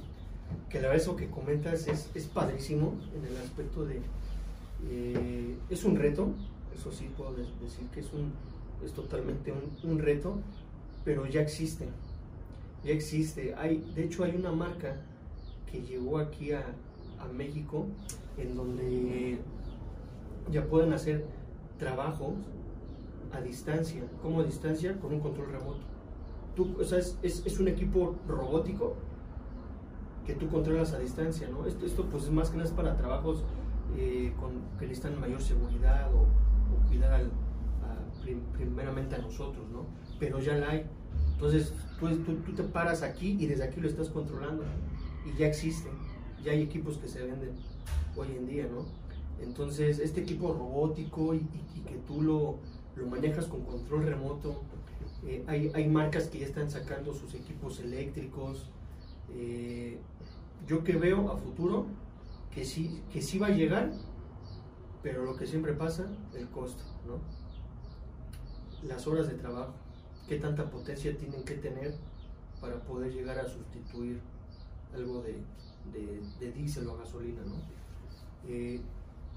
que 0.69 0.81
la 0.81 0.89
verdad 0.89 1.01
eso 1.01 1.15
que 1.15 1.29
comentas 1.29 1.87
es, 1.87 2.09
es 2.13 2.25
padrísimo 2.25 2.95
en 3.15 3.25
el 3.25 3.37
aspecto 3.37 3.85
de... 3.85 4.01
Eh, 4.89 5.55
es 5.69 5.83
un 5.83 5.95
reto, 5.95 6.29
eso 6.77 6.91
sí 6.91 7.09
puedo 7.17 7.33
decir 7.33 7.87
que 7.93 8.01
es, 8.01 8.13
un, 8.13 8.31
es 8.83 8.91
totalmente 8.91 9.53
un, 9.83 9.99
reto, 9.99 10.37
pero 11.03 11.25
ya 11.25 11.41
existe, 11.41 11.87
ya 12.83 12.91
existe. 12.91 13.55
Hay, 13.55 13.77
de 13.95 14.03
hecho 14.03 14.23
hay 14.23 14.35
una 14.35 14.51
marca 14.51 14.97
que 15.71 15.81
llegó 15.81 16.17
aquí 16.19 16.51
a, 16.51 16.63
a 17.19 17.27
México 17.33 17.85
en 18.37 18.55
donde 18.55 19.39
ya 20.51 20.65
pueden 20.65 20.93
hacer 20.93 21.25
trabajos 21.79 22.33
a 23.31 23.41
distancia. 23.41 24.03
¿Cómo 24.21 24.41
a 24.41 24.43
distancia? 24.43 24.99
Con 24.99 25.13
un 25.13 25.19
control 25.19 25.51
remoto. 25.51 25.79
Tú, 26.55 26.75
o 26.79 26.83
sea, 26.83 26.99
es, 26.99 27.17
es, 27.21 27.45
es, 27.45 27.59
un 27.59 27.67
equipo 27.67 28.15
robótico 28.27 28.95
que 30.25 30.33
tú 30.33 30.49
controlas 30.49 30.93
a 30.93 30.99
distancia, 30.99 31.47
¿no? 31.49 31.65
Esto, 31.65 31.85
esto 31.85 32.05
pues 32.05 32.23
es 32.23 32.31
más 32.31 32.49
que 32.49 32.57
nada 32.57 32.75
para 32.75 32.97
trabajos 32.97 33.43
eh, 33.97 34.33
con, 34.39 34.53
que 34.79 34.87
necesitan 34.87 35.19
mayor 35.19 35.41
seguridad 35.41 36.13
o, 36.13 36.21
o 36.21 36.87
cuidar 36.87 37.13
al, 37.13 37.25
a, 37.25 38.21
prim, 38.21 38.41
primeramente 38.53 39.15
a 39.15 39.19
nosotros, 39.19 39.69
¿no? 39.71 39.85
Pero 40.19 40.39
ya 40.39 40.55
la 40.55 40.71
hay. 40.71 40.85
Entonces, 41.33 41.73
tú, 41.99 42.07
tú, 42.23 42.35
tú, 42.37 42.53
te 42.53 42.63
paras 42.63 43.03
aquí 43.03 43.37
y 43.39 43.45
desde 43.45 43.63
aquí 43.63 43.79
lo 43.79 43.87
estás 43.87 44.09
controlando 44.09 44.63
y 45.25 45.37
ya 45.37 45.47
existe. 45.47 45.89
Ya 46.43 46.51
hay 46.51 46.61
equipos 46.61 46.97
que 46.97 47.07
se 47.07 47.23
venden 47.23 47.51
hoy 48.15 48.27
en 48.35 48.47
día, 48.47 48.67
¿no? 48.67 48.85
Entonces, 49.41 49.99
este 49.99 50.21
equipo 50.21 50.53
robótico 50.53 51.33
y, 51.33 51.37
y, 51.37 51.79
y 51.79 51.81
que 51.81 51.95
tú 52.07 52.21
lo, 52.21 52.57
lo, 52.95 53.07
manejas 53.07 53.45
con 53.45 53.61
control 53.63 54.05
remoto, 54.05 54.61
eh, 55.27 55.43
hay, 55.47 55.71
hay, 55.73 55.87
marcas 55.87 56.27
que 56.27 56.39
ya 56.39 56.45
están 56.45 56.69
sacando 56.69 57.13
sus 57.13 57.33
equipos 57.33 57.79
eléctricos. 57.79 58.69
Eh, 59.33 59.97
yo 60.67 60.83
que 60.83 60.95
veo 60.97 61.31
a 61.31 61.37
futuro 61.37 61.85
que 62.53 62.65
sí, 62.65 63.01
que 63.11 63.21
sí 63.21 63.37
va 63.37 63.47
a 63.47 63.51
llegar, 63.51 63.91
pero 65.03 65.23
lo 65.23 65.35
que 65.35 65.45
siempre 65.45 65.73
pasa, 65.73 66.05
el 66.33 66.47
costo, 66.49 66.83
¿no? 67.05 67.19
Las 68.87 69.05
horas 69.07 69.27
de 69.27 69.35
trabajo, 69.35 69.73
qué 70.27 70.37
tanta 70.37 70.69
potencia 70.69 71.15
tienen 71.17 71.43
que 71.43 71.55
tener 71.55 71.95
para 72.61 72.79
poder 72.81 73.13
llegar 73.13 73.37
a 73.39 73.47
sustituir 73.47 74.21
algo 74.93 75.21
de, 75.21 75.43
de, 75.91 76.21
de 76.39 76.51
diésel 76.51 76.87
o 76.87 76.97
gasolina, 76.97 77.41
¿no? 77.45 77.55
Eh, 78.47 78.81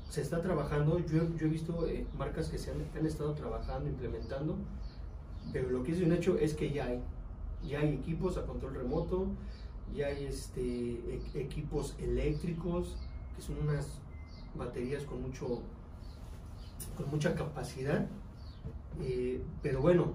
se 0.08 0.22
está 0.22 0.40
trabajando, 0.40 0.98
yo, 1.00 1.36
yo 1.36 1.46
he 1.46 1.50
visto 1.50 1.86
eh, 1.86 2.06
marcas 2.16 2.48
que 2.48 2.58
se 2.58 2.70
han, 2.70 2.78
han, 2.96 3.06
estado 3.06 3.34
trabajando, 3.34 3.88
implementando, 3.88 4.56
pero 5.52 5.68
lo 5.70 5.82
que 5.82 5.92
es 5.92 6.00
un 6.00 6.12
hecho 6.12 6.38
es 6.38 6.54
que 6.54 6.70
ya 6.70 6.86
hay, 6.86 7.02
ya 7.66 7.80
hay 7.80 7.94
equipos 7.94 8.38
a 8.38 8.46
control 8.46 8.74
remoto, 8.74 9.26
ya 9.94 10.06
hay 10.08 10.24
este, 10.24 10.60
e- 10.62 11.22
equipos 11.34 11.94
eléctricos, 11.98 12.96
que 13.36 13.42
son 13.42 13.58
unas 13.58 13.86
baterías 14.54 15.04
con 15.04 15.22
mucho 15.22 15.62
con 16.96 17.10
mucha 17.10 17.34
capacidad 17.34 18.06
eh, 19.00 19.40
pero 19.62 19.80
bueno 19.80 20.12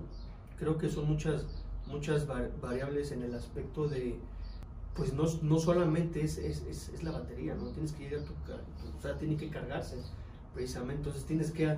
creo 0.57 0.77
que 0.77 0.89
son 0.89 1.07
muchas 1.07 1.45
muchas 1.87 2.29
va- 2.29 2.49
variables 2.61 3.11
en 3.11 3.23
el 3.23 3.33
aspecto 3.35 3.87
de 3.87 4.15
pues 4.95 5.13
no, 5.13 5.23
no 5.41 5.59
solamente 5.59 6.23
es, 6.23 6.37
es, 6.37 6.61
es- 6.67 7.03
la 7.03 7.11
batería 7.11 7.55
no 7.55 7.69
tienes 7.71 7.93
que 7.93 8.03
llegar 8.09 8.21
tu, 8.25 8.33
tu- 8.33 8.97
o 8.97 9.01
sea 9.01 9.17
tiene 9.17 9.35
que 9.37 9.49
cargarse 9.49 9.97
precisamente 10.53 10.97
entonces 10.99 11.25
tienes 11.25 11.51
que 11.51 11.77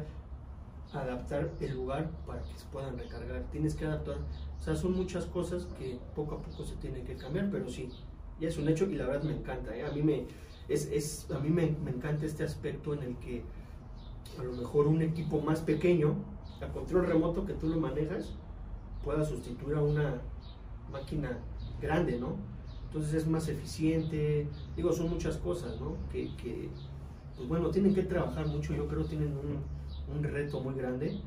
adaptar 1.02 1.52
el 1.60 1.74
lugar 1.74 2.10
para 2.26 2.42
que 2.44 2.58
se 2.58 2.66
puedan 2.72 2.98
recargar. 2.98 3.44
Tienes 3.52 3.76
que 3.76 3.86
adaptar 3.86 4.18
o 4.60 4.64
sea 4.64 4.76
son 4.76 4.96
muchas 4.96 5.26
cosas 5.26 5.68
que 5.78 6.00
poco 6.16 6.36
a 6.36 6.42
poco 6.42 6.64
se 6.64 6.76
tienen 6.78 7.06
que 7.06 7.16
cambiar 7.16 7.50
pero 7.52 7.70
sí 7.70 7.90
ya 8.40 8.48
es 8.48 8.58
un 8.58 8.68
hecho 8.68 8.86
y 8.90 8.96
la 8.96 9.06
verdad 9.06 9.24
me 9.24 9.34
encanta 9.34 9.76
¿eh? 9.76 9.86
a 9.86 9.92
mí 9.92 10.02
me 10.02 10.26
es, 10.68 10.88
es 10.92 11.30
a 11.32 11.40
mí 11.40 11.50
me, 11.50 11.76
me 11.84 11.92
encanta 11.92 12.26
este 12.26 12.44
aspecto 12.44 12.94
en 12.94 13.04
el 13.04 13.16
que 13.18 13.44
a 14.40 14.44
lo 14.44 14.54
mejor 14.54 14.88
un 14.88 15.02
equipo 15.02 15.40
más 15.40 15.60
pequeño 15.60 16.16
a 16.62 16.68
control 16.72 17.06
remoto 17.06 17.46
que 17.46 17.54
tú 17.54 17.68
lo 17.68 17.80
manejas 17.80 18.34
pueda 19.04 19.24
sustituir 19.24 19.76
a 19.76 19.84
una 19.84 20.22
máquina 20.92 21.38
grande 21.80 22.18
no 22.20 22.36
entonces 22.88 23.14
es 23.14 23.28
más 23.28 23.48
eficiente 23.48 24.48
digo 24.76 24.94
son 24.94 25.10
muchas 25.10 25.38
cosas 25.38 25.80
no 25.80 25.98
que, 26.12 26.36
que, 26.38 26.70
pues 27.36 27.48
bueno 27.48 27.70
tienen 27.70 27.94
que 27.94 28.04
trabajar 28.04 28.48
mucho 28.48 28.74
yo 28.74 28.88
creo 28.88 29.06
tienen 29.06 29.34
un, 29.38 29.60
un 30.14 30.24
reto 30.24 30.60
muy 30.62 30.76
grande 30.76 31.20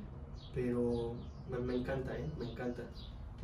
pero 0.54 1.14
me, 1.50 1.58
me 1.58 1.74
encanta 1.76 2.16
¿eh? 2.16 2.30
me 2.38 2.50
encanta 2.50 2.82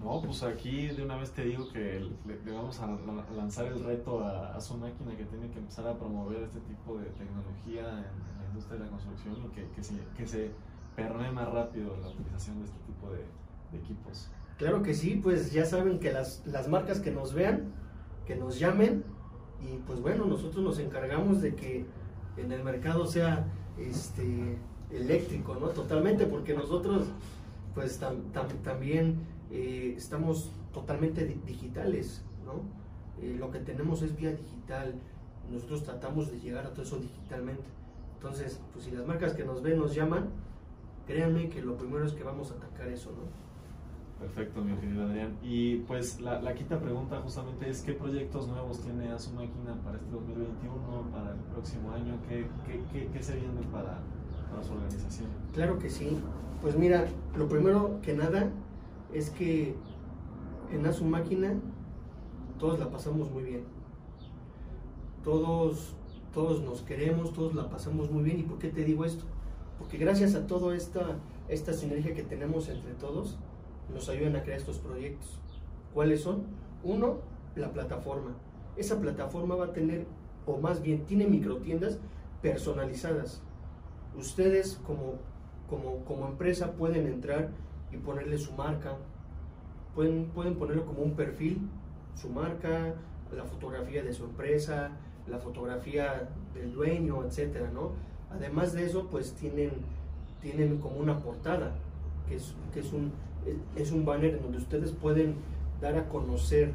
No, 0.03 0.21
pues 0.23 0.43
aquí 0.43 0.89
de 0.89 1.03
una 1.05 1.17
vez 1.17 1.31
te 1.33 1.45
digo 1.45 1.71
que 1.73 2.01
le, 2.27 2.41
le 2.45 2.53
vamos 2.53 2.81
a 2.81 2.87
la- 2.87 3.31
lanzar 3.37 3.67
el 3.67 3.83
reto 3.85 4.21
a, 4.25 4.55
a 4.57 4.61
su 4.61 4.77
máquina 4.77 5.17
que 5.17 5.25
tiene 5.25 5.49
que 5.51 5.59
empezar 5.59 5.87
a 5.87 5.97
promover 5.99 6.43
este 6.43 6.61
tipo 6.61 6.99
de 6.99 7.07
tecnología 7.11 7.83
en, 7.91 7.99
en 7.99 8.39
la 8.41 8.47
industria 8.49 8.79
de 8.79 8.85
la 8.87 8.91
construcción 8.91 9.37
y 9.45 9.49
que, 9.55 9.69
que, 9.75 9.83
se, 9.83 9.95
que 10.17 10.27
se 10.27 10.51
permee 10.97 11.31
más 11.31 11.49
rápido 11.53 11.97
la 12.01 12.09
utilización 12.09 12.59
de 12.61 12.65
este 12.67 12.79
tipo 12.87 13.11
de, 13.11 13.19
de 13.73 13.79
equipos. 13.85 14.29
Claro 14.59 14.83
que 14.83 14.95
sí, 14.95 15.21
pues 15.23 15.53
ya 15.53 15.65
saben 15.65 15.99
que 15.99 16.13
las, 16.13 16.45
las 16.47 16.69
marcas 16.69 17.01
que 17.01 17.11
nos 17.11 17.33
vean, 17.35 17.73
que 18.27 18.37
nos 18.37 18.59
llamen 18.59 19.05
y 19.61 19.79
pues 19.87 20.01
bueno, 20.01 20.27
nosotros 20.27 20.63
nos 20.65 20.79
encargamos 20.79 21.41
de 21.43 21.55
que 21.55 21.87
en 22.37 22.53
el 22.53 22.63
mercado 22.65 23.07
sea 23.07 23.45
este 23.79 24.57
eléctrico, 24.95 25.55
¿no? 25.57 25.69
Totalmente, 25.69 26.27
porque 26.27 26.55
nosotros 26.55 27.07
pues 27.75 28.01
tam- 28.01 28.31
tam- 28.33 28.63
también 28.63 29.19
eh, 29.51 29.95
estamos 29.97 30.51
totalmente 30.73 31.25
di- 31.25 31.41
digitales, 31.47 32.23
¿no? 32.45 32.63
Eh, 33.23 33.37
lo 33.39 33.51
que 33.51 33.59
tenemos 33.61 34.03
es 34.03 34.17
vía 34.17 34.31
digital, 34.31 34.95
nosotros 35.51 35.83
tratamos 35.85 36.31
de 36.31 36.39
llegar 36.41 36.67
a 36.67 36.71
todo 36.71 36.83
eso 36.83 36.99
digitalmente. 36.99 37.65
Entonces, 38.17 38.61
pues 38.73 38.85
si 38.87 38.91
las 38.93 39.07
marcas 39.07 39.35
que 39.35 39.45
nos 39.45 39.61
ven 39.63 39.79
nos 39.79 39.95
llaman, 39.95 40.29
créanme 41.07 41.49
que 41.49 41.61
lo 41.63 41.77
primero 41.77 42.07
es 42.07 42.13
que 42.13 42.25
vamos 42.25 42.51
a 42.53 42.55
atacar 42.55 42.89
eso, 42.89 43.11
¿no? 43.11 43.45
Perfecto, 44.25 44.63
mi 44.63 44.75
querido 44.77 45.05
Adrián. 45.05 45.37
Y 45.43 45.79
pues 45.81 46.21
la, 46.21 46.41
quinta 46.55 46.81
pregunta 46.81 47.21
justamente 47.21 47.69
es, 47.69 47.83
¿qué 47.83 47.93
proyectos 47.93 48.49
nuevos 48.49 48.81
tiene 48.81 49.11
a 49.11 49.19
su 49.19 49.33
máquina 49.33 49.75
para 49.85 49.99
este 49.99 50.11
2021, 50.13 51.11
para 51.13 51.33
el 51.33 51.41
próximo 51.53 51.91
año? 51.93 52.17
¿Qué, 52.29 52.47
qué, 52.65 52.81
qué, 52.93 53.09
qué 53.13 53.23
se 53.23 53.35
viene 53.37 53.61
para, 53.73 53.99
su? 54.63 54.73
Claro 55.53 55.79
que 55.79 55.91
sí. 55.91 56.19
Pues 56.63 56.77
mira, 56.77 57.07
lo 57.37 57.49
primero 57.49 58.01
que 58.03 58.15
nada 58.15 58.51
es 59.13 59.31
que 59.31 59.75
en 60.73 60.87
Asu 60.87 61.05
Máquina 61.05 61.55
todos 62.59 62.79
la 62.79 62.91
pasamos 62.91 63.31
muy 63.31 63.43
bien. 63.43 63.65
Todos, 65.23 65.95
todos 66.33 66.63
nos 66.63 66.83
queremos, 66.83 67.33
todos 67.33 67.55
la 67.55 67.69
pasamos 67.69 68.11
muy 68.11 68.23
bien. 68.23 68.41
¿Y 68.41 68.43
por 68.43 68.59
qué 68.59 68.69
te 68.69 68.85
digo 68.85 69.05
esto? 69.05 69.25
Porque 69.79 69.99
gracias 69.99 70.35
a 70.35 70.47
toda 70.47 70.75
esta, 70.75 71.19
esta 71.49 71.73
sinergia 71.73 72.15
que 72.15 72.23
tenemos 72.23 72.69
entre 72.69 72.93
todos, 72.95 73.39
nos 73.93 74.09
ayudan 74.09 74.37
a 74.37 74.43
crear 74.43 74.59
estos 74.59 74.79
proyectos. 74.79 75.39
¿Cuáles 75.93 76.23
son? 76.23 76.45
Uno, 76.83 77.19
la 77.57 77.73
plataforma. 77.73 78.35
Esa 78.77 79.01
plataforma 79.01 79.55
va 79.55 79.67
a 79.67 79.73
tener, 79.73 80.07
o 80.47 80.59
más 80.59 80.83
bien 80.83 81.07
tiene 81.07 81.27
microtiendas 81.27 81.99
personalizadas. 82.43 83.43
Ustedes 84.19 84.81
como, 84.87 85.15
como, 85.69 86.05
como 86.05 86.29
empresa 86.29 86.73
pueden 86.73 87.07
entrar 87.07 87.51
y 87.93 87.97
ponerle 87.97 88.39
su 88.39 88.53
marca, 88.53 88.97
pueden, 89.95 90.27
pueden 90.27 90.55
ponerlo 90.57 90.87
como 90.87 91.03
un 91.03 91.15
perfil, 91.15 91.69
su 92.15 92.29
marca, 92.29 92.95
la 93.35 93.45
fotografía 93.45 94.03
de 94.03 94.13
su 94.13 94.25
empresa, 94.25 94.93
la 95.27 95.39
fotografía 95.39 96.29
del 96.55 96.73
dueño, 96.73 97.25
etcétera, 97.25 97.71
¿no? 97.73 97.93
Además 98.31 98.73
de 98.73 98.85
eso, 98.85 99.09
pues 99.11 99.33
tienen, 99.33 99.71
tienen 100.41 100.79
como 100.79 100.97
una 100.97 101.19
portada, 101.21 101.73
que 102.29 102.37
es, 102.37 102.55
que 102.73 102.81
es 102.81 102.93
un, 102.93 103.13
es 103.77 103.93
un 103.93 104.05
banner 104.05 104.35
en 104.35 104.43
donde 104.43 104.59
ustedes 104.59 104.93
pueden 104.93 105.37
dar 105.81 105.97
a 105.97 106.09
conocer 106.09 106.73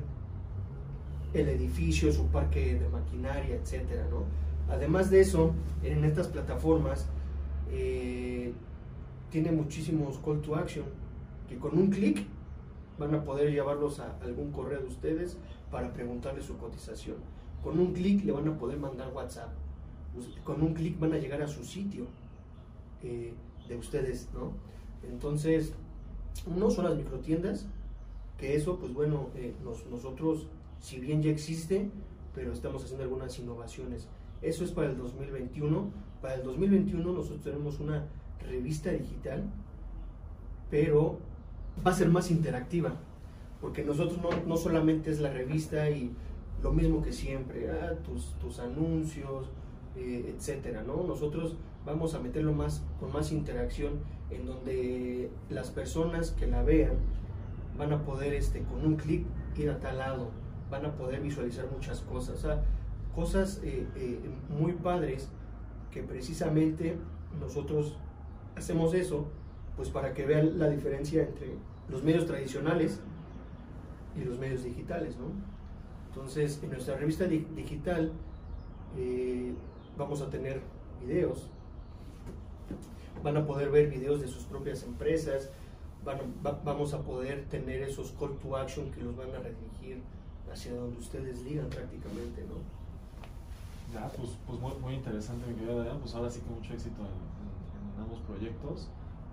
el 1.34 1.50
edificio, 1.50 2.12
su 2.12 2.26
parque 2.28 2.76
de 2.76 2.90
maquinaria, 2.90 3.56
etcétera, 3.56 4.06
¿no? 4.10 4.24
Además 4.74 5.10
de 5.10 5.22
eso, 5.22 5.54
en 5.84 6.04
estas 6.06 6.28
plataformas 6.28 7.08
eh, 7.72 8.54
tiene 9.30 9.52
muchísimos 9.52 10.18
call 10.20 10.42
to 10.42 10.56
action 10.56 10.86
que 11.48 11.58
con 11.58 11.78
un 11.78 11.90
clic 11.90 12.26
van 12.98 13.16
a 13.16 13.24
poder 13.24 13.52
llevarlos 13.52 14.00
a 14.00 14.18
algún 14.22 14.52
correo 14.52 14.82
de 14.82 14.88
ustedes 14.88 15.38
para 15.72 15.94
preguntarles 15.94 16.46
su 16.46 16.58
cotización. 16.58 17.18
Con 17.64 17.80
un 17.80 17.94
clic 17.94 18.24
le 18.26 18.32
van 18.32 18.48
a 18.48 18.58
poder 18.58 18.78
mandar 18.78 19.12
WhatsApp. 19.14 19.50
Con 20.44 20.62
un 20.62 20.74
clic 20.74 21.00
van 21.00 21.14
a 21.14 21.18
llegar 21.18 21.42
a 21.42 21.48
su 21.48 21.64
sitio 21.64 22.06
eh, 23.04 23.34
de 23.68 23.78
ustedes, 23.78 24.30
¿no? 24.34 24.52
Entonces, 25.10 25.74
uno 26.46 26.70
son 26.70 26.86
las 26.86 26.96
microtiendas, 26.98 27.68
que 28.38 28.56
eso, 28.56 28.78
pues 28.80 28.94
bueno, 28.94 29.30
eh, 29.36 29.54
nos- 29.64 29.86
nosotros, 29.88 30.48
si 30.80 31.00
bien 31.00 31.22
ya 31.22 31.30
existe, 31.32 31.90
pero 32.34 32.52
estamos 32.54 32.84
haciendo 32.84 33.04
algunas 33.04 33.38
innovaciones. 33.40 34.08
Eso 34.42 34.64
es 34.64 34.72
para 34.72 34.90
el 34.90 34.98
2021. 34.98 35.92
Para 36.22 36.36
el 36.36 36.44
2021 36.44 37.14
nosotros 37.14 37.42
tenemos 37.42 37.80
una 37.80 38.06
revista 38.48 38.92
digital, 38.92 39.44
pero 40.70 41.20
va 41.86 41.92
a 41.92 41.94
ser 41.96 42.10
más 42.10 42.30
interactiva, 42.32 42.94
porque 43.62 43.84
nosotros 43.84 44.20
no, 44.22 44.30
no 44.46 44.58
solamente 44.58 45.12
es 45.12 45.20
la 45.20 45.32
revista 45.32 45.90
y 45.90 46.12
lo 46.62 46.74
mismo 46.74 47.02
que 47.02 47.14
siempre, 47.14 47.70
ah, 47.72 47.94
tus, 48.04 48.34
tus 48.40 48.60
anuncios, 48.60 49.50
eh, 49.96 50.34
etcétera, 50.36 50.84
¿no? 50.84 51.04
Nosotros 51.04 51.56
vamos 51.86 52.14
a 52.14 52.20
meterlo 52.20 52.54
más 52.54 52.84
con 53.00 53.12
más 53.14 53.32
interacción 53.32 53.94
en 54.30 54.46
donde 54.46 55.32
las 55.50 55.72
personas 55.72 56.32
que 56.32 56.48
la 56.48 56.64
vean 56.64 56.98
van 57.78 57.94
a 57.94 58.04
poder 58.04 58.34
este 58.34 58.62
con 58.64 58.86
un 58.86 58.98
clic 58.98 59.26
ir 59.58 59.70
a 59.70 59.80
tal 59.80 59.98
lado, 59.98 60.30
van 60.70 60.86
a 60.86 60.96
poder 60.96 61.22
visualizar 61.22 61.66
muchas 61.72 62.02
cosas, 62.02 62.46
cosas 63.16 63.62
eh, 63.64 63.88
eh, 63.96 64.20
muy 64.50 64.74
padres 64.74 65.30
que 65.92 66.04
precisamente 66.04 66.98
nosotros 67.40 67.98
hacemos 68.56 68.94
eso 68.94 69.28
pues 69.76 69.90
para 69.90 70.14
que 70.14 70.26
vean 70.26 70.60
la 70.60 70.68
diferencia 70.70 71.24
entre 71.24 71.54
los 71.90 72.04
medios 72.04 72.26
tradicionales 72.26 73.00
y 74.20 74.24
los 74.26 74.38
medios 74.38 74.64
digitales, 74.64 75.16
¿no? 75.18 75.28
Entonces, 76.10 76.60
en 76.64 76.72
nuestra 76.72 76.98
revista 76.98 77.26
di- 77.26 77.48
digital 77.56 78.12
eh, 78.98 79.54
vamos 79.98 80.22
a 80.22 80.30
tener 80.30 80.62
videos, 81.02 81.48
van 83.24 83.38
a 83.38 83.46
poder 83.46 83.70
ver 83.70 83.90
videos 83.90 84.20
de 84.22 84.28
sus 84.28 84.44
propias 84.44 84.84
empresas, 84.84 85.50
van 86.04 86.20
vamos 86.64 86.94
a 86.94 87.02
poder 87.02 87.46
tener 87.50 87.82
esos 87.84 88.12
call 88.20 88.38
to 88.38 88.58
action 88.58 88.92
que 88.92 89.02
los 89.02 89.16
van 89.16 89.30
a 89.36 89.40
redirigir 89.40 90.02
hacia 90.52 90.74
donde 90.74 90.98
ustedes 90.98 91.44
digan 91.46 91.70
prácticamente, 91.70 92.44
¿no? 92.44 92.79
Ya, 93.94 94.08
pues, 94.16 94.32
pues 94.46 94.60
muy, 94.60 94.74
muy 94.82 94.94
interesante, 94.96 95.48
mi 95.48 95.56
querido 95.56 95.80
Adrián. 95.80 96.00
Pues 96.00 96.14
ahora 96.16 96.30
sí 96.30 96.42
que 96.42 96.50
mucho 96.50 96.74
éxito 96.74 97.02
en, 97.02 98.02
ambos 98.02 98.20
proyectos. 98.22 98.90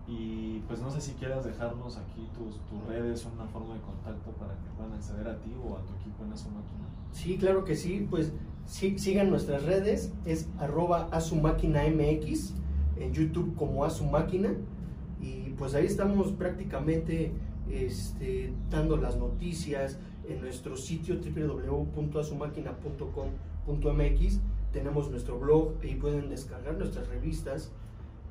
Y 0.08 0.60
pues 0.68 0.80
no 0.80 0.90
sé 0.90 1.00
si 1.00 1.12
quieras 1.12 1.44
dejarnos 1.44 1.96
aquí 1.96 2.28
tus, 2.36 2.60
tus 2.66 2.86
redes, 2.88 3.26
una 3.34 3.44
forma 3.46 3.74
de 3.74 3.80
contacto 3.80 4.30
para 4.32 4.54
que 4.54 4.70
puedan 4.76 4.92
acceder 4.92 5.26
a 5.26 5.36
ti 5.40 5.52
o 5.54 5.76
a 5.76 5.82
tu 5.82 5.94
equipo 5.94 6.24
en 6.24 6.36
su 6.36 6.48
máquina. 6.48 6.86
Sí, 7.12 7.36
claro 7.38 7.64
que 7.64 7.74
sí, 7.74 8.06
pues 8.08 8.32
sí, 8.66 8.98
sigan 8.98 9.30
nuestras 9.30 9.64
redes, 9.64 10.12
es 10.24 10.48
arroba 10.58 11.08
MX, 11.10 12.54
en 12.98 13.12
YouTube 13.12 13.54
como 13.56 13.84
máquina 14.10 14.50
y 15.20 15.50
pues 15.58 15.74
ahí 15.74 15.86
estamos 15.86 16.32
prácticamente 16.32 17.32
este, 17.70 18.52
dando 18.70 18.96
las 18.96 19.16
noticias 19.16 19.98
en 20.28 20.40
nuestro 20.40 20.76
sitio 20.76 21.20
www.asumáquina.com.mx, 23.66 24.40
tenemos 24.72 25.10
nuestro 25.10 25.38
blog, 25.38 25.74
ahí 25.82 25.94
pueden 25.94 26.28
descargar 26.28 26.76
nuestras 26.76 27.08
revistas 27.08 27.70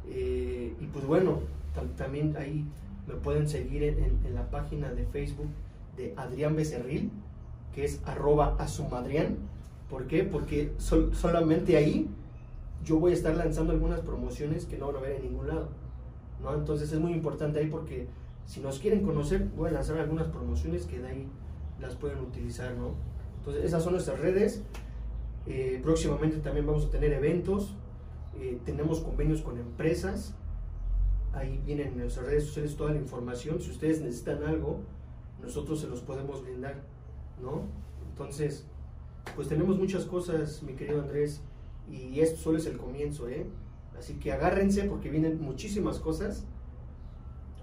eh, 0.07 0.73
y 0.79 0.85
pues 0.87 1.05
bueno, 1.05 1.39
tam- 1.75 1.95
también 1.95 2.35
ahí 2.37 2.65
me 3.07 3.15
pueden 3.15 3.47
seguir 3.47 3.83
en, 3.83 4.19
en, 4.25 4.35
la 4.35 4.49
página 4.49 4.91
de 4.91 5.05
Facebook 5.05 5.47
de 5.97 6.13
Adrián 6.17 6.55
Becerril, 6.55 7.11
que 7.73 7.85
es 7.85 8.01
arroba 8.05 8.55
asumadrián. 8.59 9.37
¿Por 9.89 10.07
qué? 10.07 10.23
Porque 10.23 10.71
solamente 10.77 11.77
ahí 11.77 12.07
yo 12.83 12.99
voy 12.99 13.11
a 13.11 13.15
estar 13.15 13.35
lanzando 13.35 13.73
algunas 13.73 13.99
promociones 14.01 14.65
que 14.65 14.77
no 14.77 14.87
van 14.87 14.97
a 14.97 14.99
ver 14.99 15.15
en 15.17 15.23
ningún 15.23 15.47
lado. 15.47 15.69
¿no? 16.41 16.53
Entonces 16.55 16.91
es 16.91 16.99
muy 16.99 17.13
importante 17.13 17.59
ahí 17.59 17.67
porque 17.67 18.07
si 18.45 18.59
nos 18.59 18.79
quieren 18.79 19.03
conocer, 19.03 19.47
voy 19.55 19.69
a 19.69 19.73
lanzar 19.73 19.97
algunas 19.97 20.27
promociones 20.27 20.85
que 20.85 20.99
de 20.99 21.07
ahí 21.07 21.27
las 21.79 21.95
pueden 21.95 22.19
utilizar. 22.19 22.73
¿no? 22.75 22.91
Entonces 23.39 23.63
esas 23.63 23.83
son 23.83 23.93
nuestras 23.93 24.19
redes. 24.19 24.61
Eh, 25.47 25.79
próximamente 25.83 26.37
también 26.37 26.65
vamos 26.65 26.85
a 26.85 26.89
tener 26.89 27.13
eventos. 27.13 27.75
Eh, 28.39 28.59
tenemos 28.65 28.99
convenios 28.99 29.41
con 29.41 29.57
empresas. 29.57 30.35
Ahí 31.33 31.61
vienen 31.65 31.89
en 31.89 31.97
nuestras 31.99 32.25
redes 32.27 32.45
sociales 32.45 32.75
toda 32.75 32.91
la 32.91 32.99
información. 32.99 33.61
Si 33.61 33.71
ustedes 33.71 34.01
necesitan 34.01 34.43
algo, 34.43 34.81
nosotros 35.41 35.81
se 35.81 35.87
los 35.87 36.01
podemos 36.01 36.41
brindar. 36.43 36.75
¿no? 37.41 37.63
Entonces, 38.09 38.65
pues 39.35 39.47
tenemos 39.47 39.77
muchas 39.77 40.05
cosas, 40.05 40.63
mi 40.63 40.73
querido 40.73 41.01
Andrés, 41.01 41.41
y 41.89 42.19
esto 42.19 42.39
solo 42.39 42.57
es 42.57 42.65
el 42.65 42.77
comienzo, 42.77 43.27
¿eh? 43.27 43.45
Así 43.97 44.15
que 44.15 44.31
agárrense 44.31 44.83
porque 44.83 45.09
vienen 45.09 45.41
muchísimas 45.41 45.99
cosas 45.99 46.45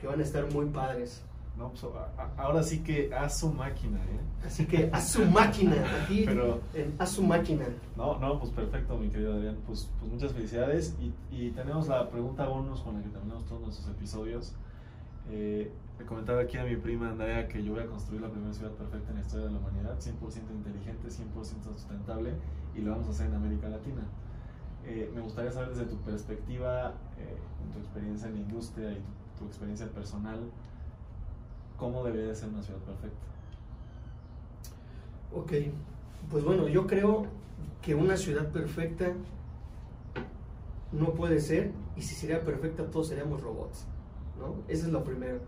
que 0.01 0.07
van 0.07 0.21
a 0.21 0.23
estar 0.23 0.51
muy 0.53 0.66
padres. 0.66 1.23
No, 1.62 1.70
pues, 1.70 1.85
ahora 2.37 2.62
sí 2.62 2.81
que 2.83 3.14
a 3.14 3.29
su 3.29 3.53
máquina, 3.53 3.98
¿eh? 3.98 4.46
Así 4.46 4.66
que 4.66 4.90
a 4.92 5.01
su 5.01 5.25
máquina, 5.27 5.77
aquí 6.03 6.25
Pero, 6.27 6.61
a 6.98 7.07
su 7.07 7.22
máquina. 7.22 7.66
No, 7.96 8.18
no, 8.18 8.40
pues 8.40 8.51
perfecto, 8.51 8.96
mi 8.98 9.09
querido 9.09 9.35
Adrián. 9.35 9.57
Pues, 9.64 9.88
pues 10.01 10.11
muchas 10.11 10.33
felicidades. 10.33 10.96
Y, 11.01 11.12
y, 11.31 11.51
tenemos 11.51 11.87
la 11.87 12.11
pregunta 12.11 12.46
bonus 12.46 12.81
con 12.81 12.96
la 12.96 13.03
que 13.03 13.11
terminamos 13.11 13.46
todos 13.46 13.62
nuestros 13.62 13.88
episodios. 13.88 14.55
Eh, 15.31 15.70
le 15.98 16.05
comentaba 16.05 16.42
aquí 16.42 16.59
a 16.59 16.64
mi 16.64 16.75
prima 16.77 17.11
Andrea 17.11 17.46
que 17.46 17.62
yo 17.62 17.75
voy 17.75 17.83
a 17.83 17.87
construir 17.87 18.22
la 18.22 18.29
primera 18.29 18.53
ciudad 18.53 18.72
perfecta 18.72 19.11
en 19.11 19.16
la 19.16 19.20
historia 19.20 19.46
de 19.46 19.53
la 19.53 19.59
humanidad, 19.59 19.96
100% 20.01 20.51
inteligente, 20.51 21.09
100% 21.09 21.75
sustentable, 21.75 22.33
y 22.75 22.81
lo 22.81 22.90
vamos 22.90 23.07
a 23.07 23.11
hacer 23.11 23.27
en 23.27 23.35
América 23.35 23.68
Latina. 23.68 24.03
Eh, 24.85 25.11
me 25.14 25.20
gustaría 25.20 25.53
saber 25.53 25.68
desde 25.70 25.85
tu 25.85 25.96
perspectiva, 25.98 26.94
eh, 27.18 27.37
tu 27.72 27.79
experiencia 27.79 28.29
en 28.29 28.35
la 28.35 28.40
industria 28.40 28.92
y 28.92 29.01
tu, 29.38 29.46
experiencia 29.46 29.87
personal, 29.88 30.40
cómo 31.83 32.05
debería 32.05 32.33
ser 32.33 32.49
una 32.49 32.62
ciudad 32.62 32.79
perfecta. 32.79 33.27
Ok, 35.35 35.53
pues 36.31 36.45
bueno, 36.45 36.68
yo 36.68 36.87
creo 36.87 37.27
que 37.83 37.97
una 37.97 38.16
ciudad 38.16 38.49
perfecta 38.53 39.12
no 40.92 41.12
puede 41.14 41.40
ser, 41.40 41.73
y 41.97 42.03
si 42.03 42.14
sería 42.14 42.45
perfecta 42.45 42.88
todos 42.88 43.09
seríamos 43.09 43.42
robots, 43.42 43.85
¿no? 44.38 44.55
Eso 44.68 44.87
es 44.87 44.92
lo 44.92 45.03
primero. 45.03 45.40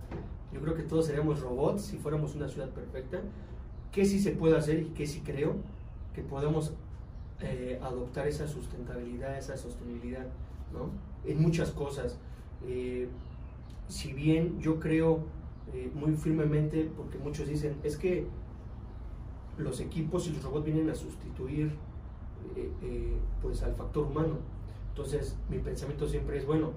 Yo 0.53 0.61
creo 0.61 0.75
que 0.75 0.83
todos 0.83 1.07
seríamos 1.07 1.41
robots 1.41 1.83
si 1.83 1.99
fuéramos 1.99 2.35
una 2.35 2.49
ciudad 2.49 2.71
perfecta. 2.71 3.21
¿Qué 3.93 4.05
sí 4.05 4.19
se 4.19 4.33
puede 4.33 4.57
hacer 4.57 4.81
y 4.81 4.87
qué 4.87 5.07
sí 5.07 5.21
creo? 5.25 5.55
Que 6.17 6.23
podemos 6.23 6.73
eh, 7.43 7.79
adoptar 7.81 8.27
esa 8.27 8.49
sustentabilidad, 8.49 9.39
esa 9.39 9.57
sostenibilidad, 9.57 10.27
¿no? 10.73 10.91
En 11.31 11.41
muchas 11.41 11.71
cosas. 11.71 12.19
Eh, 12.67 13.09
si 13.87 14.13
bien 14.13 14.59
yo 14.61 14.81
creo 14.81 15.21
eh, 15.75 15.91
muy 15.95 16.15
firmemente, 16.15 16.91
porque 16.97 17.19
muchos 17.19 17.49
dicen, 17.49 17.77
es 17.83 17.97
que 17.97 18.27
los 19.59 19.81
equipos 19.81 20.27
y 20.29 20.31
los 20.33 20.43
robots 20.43 20.65
vienen 20.65 20.89
a 20.89 20.95
sustituir 20.95 21.73
pues 23.41 23.63
al 23.63 23.75
factor 23.75 24.07
humano. 24.07 24.37
Entonces 24.91 25.37
mi 25.49 25.59
pensamiento 25.59 26.07
siempre 26.07 26.39
es, 26.39 26.47
bueno, 26.47 26.73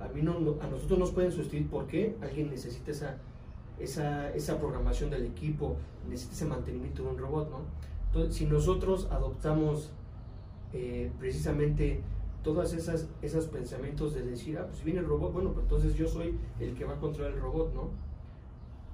a, 0.00 0.08
mí 0.08 0.22
no, 0.22 0.32
a 0.60 0.66
nosotros 0.66 0.98
nos 0.98 1.10
pueden 1.10 1.32
sustituir 1.32 1.68
porque 1.68 2.16
alguien 2.22 2.50
necesita 2.50 2.90
esa, 2.90 3.16
esa, 3.78 4.30
esa 4.30 4.58
programación 4.58 5.10
del 5.10 5.26
equipo, 5.26 5.76
necesita 6.08 6.34
ese 6.34 6.44
mantenimiento 6.46 7.02
de 7.02 7.08
un 7.08 7.18
robot, 7.18 7.50
¿no? 7.50 8.30
Si 8.30 8.46
nosotros 8.46 9.08
adoptamos 9.10 9.90
eh, 10.72 11.10
precisamente 11.18 12.00
todas 12.44 12.74
esas 12.74 13.08
esos 13.22 13.46
pensamientos 13.46 14.14
de 14.14 14.22
decir, 14.22 14.58
ah, 14.58 14.66
pues 14.66 14.78
si 14.78 14.84
viene 14.84 15.00
el 15.00 15.06
robot, 15.06 15.32
bueno, 15.32 15.52
pues 15.52 15.64
entonces 15.64 15.96
yo 15.96 16.06
soy 16.06 16.38
el 16.60 16.74
que 16.74 16.84
va 16.84 16.94
a 16.94 17.00
controlar 17.00 17.32
el 17.32 17.40
robot, 17.40 17.74
¿no? 17.74 17.90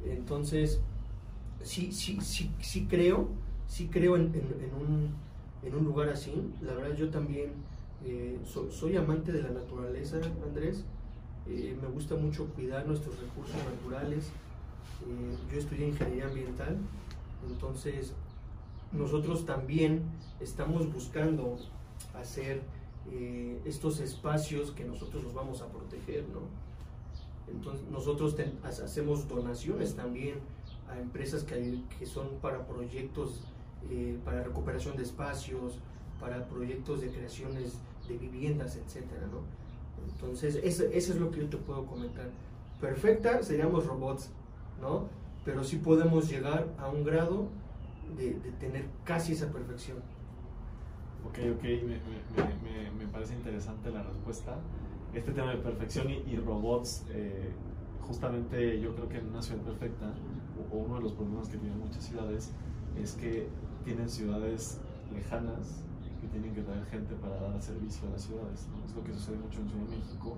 Entonces, 0.05 0.81
sí, 1.63 1.93
sí, 1.93 2.19
sí, 2.23 2.51
sí 2.61 2.87
creo, 2.89 3.29
sí 3.67 3.89
creo 3.89 4.17
en, 4.17 4.33
un, 4.81 5.15
en 5.63 5.75
un 5.75 5.85
lugar 5.85 6.09
así. 6.09 6.33
La 6.63 6.73
verdad, 6.73 6.97
yo 6.97 7.11
también 7.11 7.51
eh, 8.07 8.39
soy 8.71 8.97
amante 8.97 9.33
de 9.33 9.43
la 9.43 9.51
naturaleza, 9.51 10.19
Andrés. 10.47 10.85
Eh, 11.49 11.77
me 11.81 11.89
gusta 11.89 12.15
mucho 12.15 12.47
cuidar 12.55 12.87
nuestros 12.87 13.19
recursos 13.21 13.57
naturales. 13.75 14.31
yo 15.53 15.59
estudié 15.59 15.89
ingeniería 15.89 16.27
ambiental, 16.27 16.77
entonces 17.49 18.15
nosotros 18.93 19.45
también 19.47 20.03
estamos 20.41 20.93
buscando 20.93 21.57
hacer 22.15 22.63
eh, 23.13 23.61
estos 23.65 24.01
espacios 24.01 24.71
que 24.71 24.85
nosotros 24.85 25.25
los 25.25 25.35
vamos 25.35 25.63
a 25.63 25.69
proteger, 25.69 26.25
¿no? 26.29 26.41
Entonces 27.53 27.87
nosotros 27.91 28.37
hacemos 28.63 29.29
donaciones 29.29 29.97
también 29.97 30.39
a 30.89 30.99
empresas 30.99 31.43
que, 31.43 31.81
que 31.99 32.07
son 32.07 32.29
para 32.41 32.67
proyectos 32.67 33.43
eh, 33.89 34.19
para 34.25 34.43
recuperación 34.43 34.97
de 34.97 35.05
espacios, 35.05 35.79
para 36.21 36.47
proyectos 36.47 37.01
de 37.01 37.09
creaciones 37.09 37.79
de 38.07 38.19
viviendas, 38.19 38.77
etcétera, 38.77 39.27
¿no? 39.33 39.41
Entonces, 40.07 40.57
eso, 40.63 40.85
eso, 40.85 41.13
es 41.15 41.19
lo 41.19 41.31
que 41.31 41.41
yo 41.41 41.49
te 41.49 41.57
puedo 41.57 41.87
comentar. 41.87 42.29
Perfecta 42.79 43.43
seríamos 43.43 43.87
robots, 43.87 44.31
¿no? 44.81 45.09
Pero 45.45 45.65
sí 45.65 45.77
podemos 45.77 46.29
llegar 46.29 46.69
a 46.79 46.89
un 46.89 47.05
grado 47.05 47.49
de, 48.17 48.33
tener 48.61 48.85
casi 49.05 49.33
esa 49.33 49.51
perfección. 49.51 49.99
Ok, 51.27 51.39
ok, 51.57 51.63
me, 51.63 52.91
me, 52.99 53.07
parece 53.13 53.35
interesante 53.35 53.91
la 53.91 54.03
respuesta. 54.03 54.57
Este 55.13 55.33
tema 55.33 55.51
de 55.51 55.59
perfección 55.59 56.09
y, 56.11 56.37
robots, 56.37 57.05
eh, 57.11 57.53
justamente 58.01 58.81
yo 58.81 58.95
creo 58.95 59.09
que 59.09 59.19
en 59.19 59.29
una 59.29 59.43
ciudad 59.43 59.63
perfecta, 59.63 60.15
o, 60.73 60.77
uno 60.77 60.97
de 60.97 61.03
los 61.03 61.13
problemas 61.13 61.49
que 61.49 61.59
tienen 61.59 61.79
muchas 61.79 62.05
ciudades, 62.05 62.53
es 62.97 63.15
que 63.15 63.49
tienen 63.85 64.09
ciudades 64.09 64.81
lejanas 65.13 65.85
que 66.21 66.29
tienen 66.29 66.55
que 66.55 66.63
traer 66.63 66.85
gente 66.87 67.15
para 67.15 67.41
dar 67.41 67.61
servicio 67.63 68.07
a 68.09 68.13
las 68.13 68.23
ciudades. 68.23 68.69
Es 68.87 68.95
lo 68.95 69.03
que 69.03 69.13
sucede 69.15 69.37
mucho 69.39 69.61
en 69.61 69.69
Ciudad 69.69 69.85
de 69.85 69.97
México, 69.97 70.37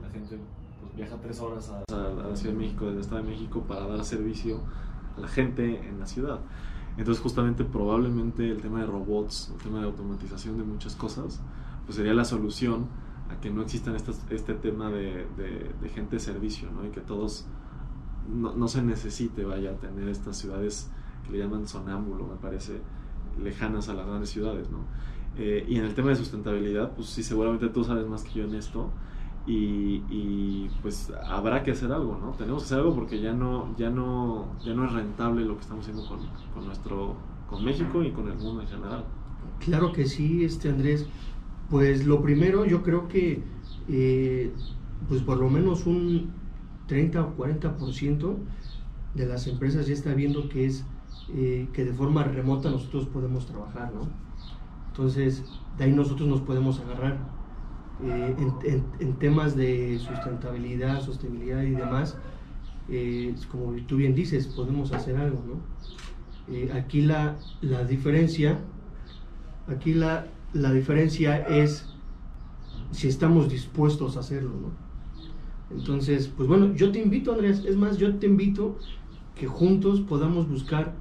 la 0.00 0.10
gente 0.10 0.38
pues, 0.80 0.94
viaja 0.94 1.16
tres 1.20 1.40
horas 1.40 1.70
a, 1.70 1.94
a 1.94 2.28
la 2.28 2.36
Ciudad 2.36 2.54
de 2.54 2.60
México, 2.60 2.84
desde 2.86 2.96
el 2.96 3.02
Estado 3.02 3.22
de 3.22 3.30
México, 3.30 3.64
para 3.66 3.86
dar 3.86 4.04
servicio 4.04 4.60
a 5.16 5.20
la 5.20 5.28
gente 5.28 5.88
en 5.88 5.98
la 5.98 6.06
ciudad. 6.06 6.40
Entonces 6.96 7.22
justamente 7.22 7.64
probablemente 7.64 8.50
el 8.50 8.60
tema 8.60 8.80
de 8.80 8.86
robots, 8.86 9.50
el 9.54 9.62
tema 9.62 9.80
de 9.80 9.86
automatización 9.86 10.58
de 10.58 10.64
muchas 10.64 10.94
cosas, 10.94 11.40
pues 11.86 11.96
sería 11.96 12.14
la 12.14 12.24
solución 12.24 12.86
a 13.30 13.40
que 13.40 13.50
no 13.50 13.62
existan 13.62 13.96
este 13.96 14.54
tema 14.54 14.90
de, 14.90 15.26
de, 15.36 15.88
gente 15.88 16.16
de 16.16 16.20
servicio, 16.20 16.70
¿no? 16.70 16.86
Y 16.86 16.90
que 16.90 17.00
todos 17.00 17.46
no, 18.28 18.54
no, 18.54 18.68
se 18.68 18.82
necesite, 18.82 19.44
vaya, 19.44 19.76
tener 19.78 20.08
estas 20.08 20.36
ciudades 20.36 20.90
que 21.24 21.32
le 21.32 21.38
llaman 21.38 21.66
sonámbulo, 21.66 22.26
me 22.26 22.36
parece, 22.36 22.80
lejanas 23.42 23.88
a 23.88 23.94
las 23.94 24.06
grandes 24.06 24.30
ciudades, 24.30 24.70
¿no? 24.70 24.80
Eh, 25.38 25.64
y 25.66 25.78
en 25.78 25.84
el 25.84 25.94
tema 25.94 26.10
de 26.10 26.16
sustentabilidad, 26.16 26.92
pues 26.94 27.08
sí, 27.08 27.22
seguramente 27.22 27.68
tú 27.68 27.84
sabes 27.84 28.06
más 28.06 28.22
que 28.22 28.40
yo 28.40 28.44
en 28.44 28.54
esto, 28.54 28.90
y, 29.46 30.68
pues 30.82 31.12
habrá 31.24 31.62
que 31.62 31.72
hacer 31.72 31.92
algo, 31.92 32.16
¿no? 32.16 32.32
Tenemos 32.32 32.62
que 32.62 32.66
hacer 32.66 32.78
algo 32.78 32.94
porque 32.94 33.20
ya 33.20 33.32
no, 33.32 33.74
ya 33.76 33.90
no, 33.90 34.46
ya 34.64 34.74
no 34.74 34.84
es 34.84 34.92
rentable 34.92 35.44
lo 35.44 35.56
que 35.56 35.62
estamos 35.62 35.86
haciendo 35.86 36.06
con, 36.08 36.20
con 36.54 36.66
nuestro, 36.66 37.16
con 37.48 37.64
México 37.64 38.02
y 38.02 38.10
con 38.12 38.28
el 38.28 38.38
mundo 38.38 38.62
en 38.62 38.68
general. 38.68 39.04
Claro 39.60 39.92
que 39.92 40.06
sí, 40.06 40.44
este 40.44 40.68
Andrés. 40.68 41.06
Pues 41.70 42.06
lo 42.06 42.20
primero, 42.20 42.66
yo 42.66 42.82
creo 42.82 43.08
que, 43.08 43.42
eh, 43.88 44.52
pues 45.08 45.22
por 45.22 45.38
lo 45.38 45.48
menos 45.48 45.86
un 45.86 46.30
30 46.86 47.22
o 47.22 47.36
40% 47.36 48.36
de 49.14 49.26
las 49.26 49.46
empresas 49.46 49.86
ya 49.86 49.94
está 49.94 50.12
viendo 50.14 50.48
que 50.48 50.66
es 50.66 50.84
eh, 51.34 51.68
que 51.72 51.84
de 51.84 51.92
forma 51.92 52.24
remota 52.24 52.70
nosotros 52.70 53.06
podemos 53.06 53.46
trabajar, 53.46 53.92
¿no? 53.94 54.08
Entonces, 54.88 55.44
de 55.78 55.84
ahí 55.84 55.92
nosotros 55.92 56.28
nos 56.28 56.42
podemos 56.42 56.78
agarrar 56.80 57.18
eh, 58.04 58.34
en, 58.98 59.12
temas 59.14 59.54
de 59.54 59.96
sustentabilidad, 60.00 61.00
sostenibilidad 61.02 61.62
y 61.62 61.70
demás, 61.70 62.16
eh, 62.88 63.32
como 63.50 63.72
tú 63.86 63.96
bien 63.96 64.14
dices, 64.14 64.48
podemos 64.48 64.92
hacer 64.92 65.16
algo, 65.16 65.40
¿no? 65.46 66.52
Eh, 66.52 66.72
aquí 66.74 67.02
la, 67.02 67.38
la, 67.60 67.84
diferencia, 67.84 68.58
aquí 69.68 69.94
la, 69.94 70.26
la, 70.52 70.72
diferencia 70.72 71.36
es 71.46 71.86
si 72.90 73.06
estamos 73.06 73.48
dispuestos 73.48 74.16
a 74.16 74.20
hacerlo, 74.20 74.50
¿no? 74.50 75.76
Entonces, 75.78 76.26
pues 76.36 76.48
bueno, 76.48 76.74
yo 76.74 76.90
te 76.90 76.98
invito, 76.98 77.32
Andrés, 77.32 77.64
es 77.64 77.76
más, 77.76 77.98
yo 77.98 78.16
te 78.16 78.26
invito 78.26 78.78
que 79.36 79.46
juntos 79.46 80.00
podamos 80.00 80.48
buscar 80.48 80.94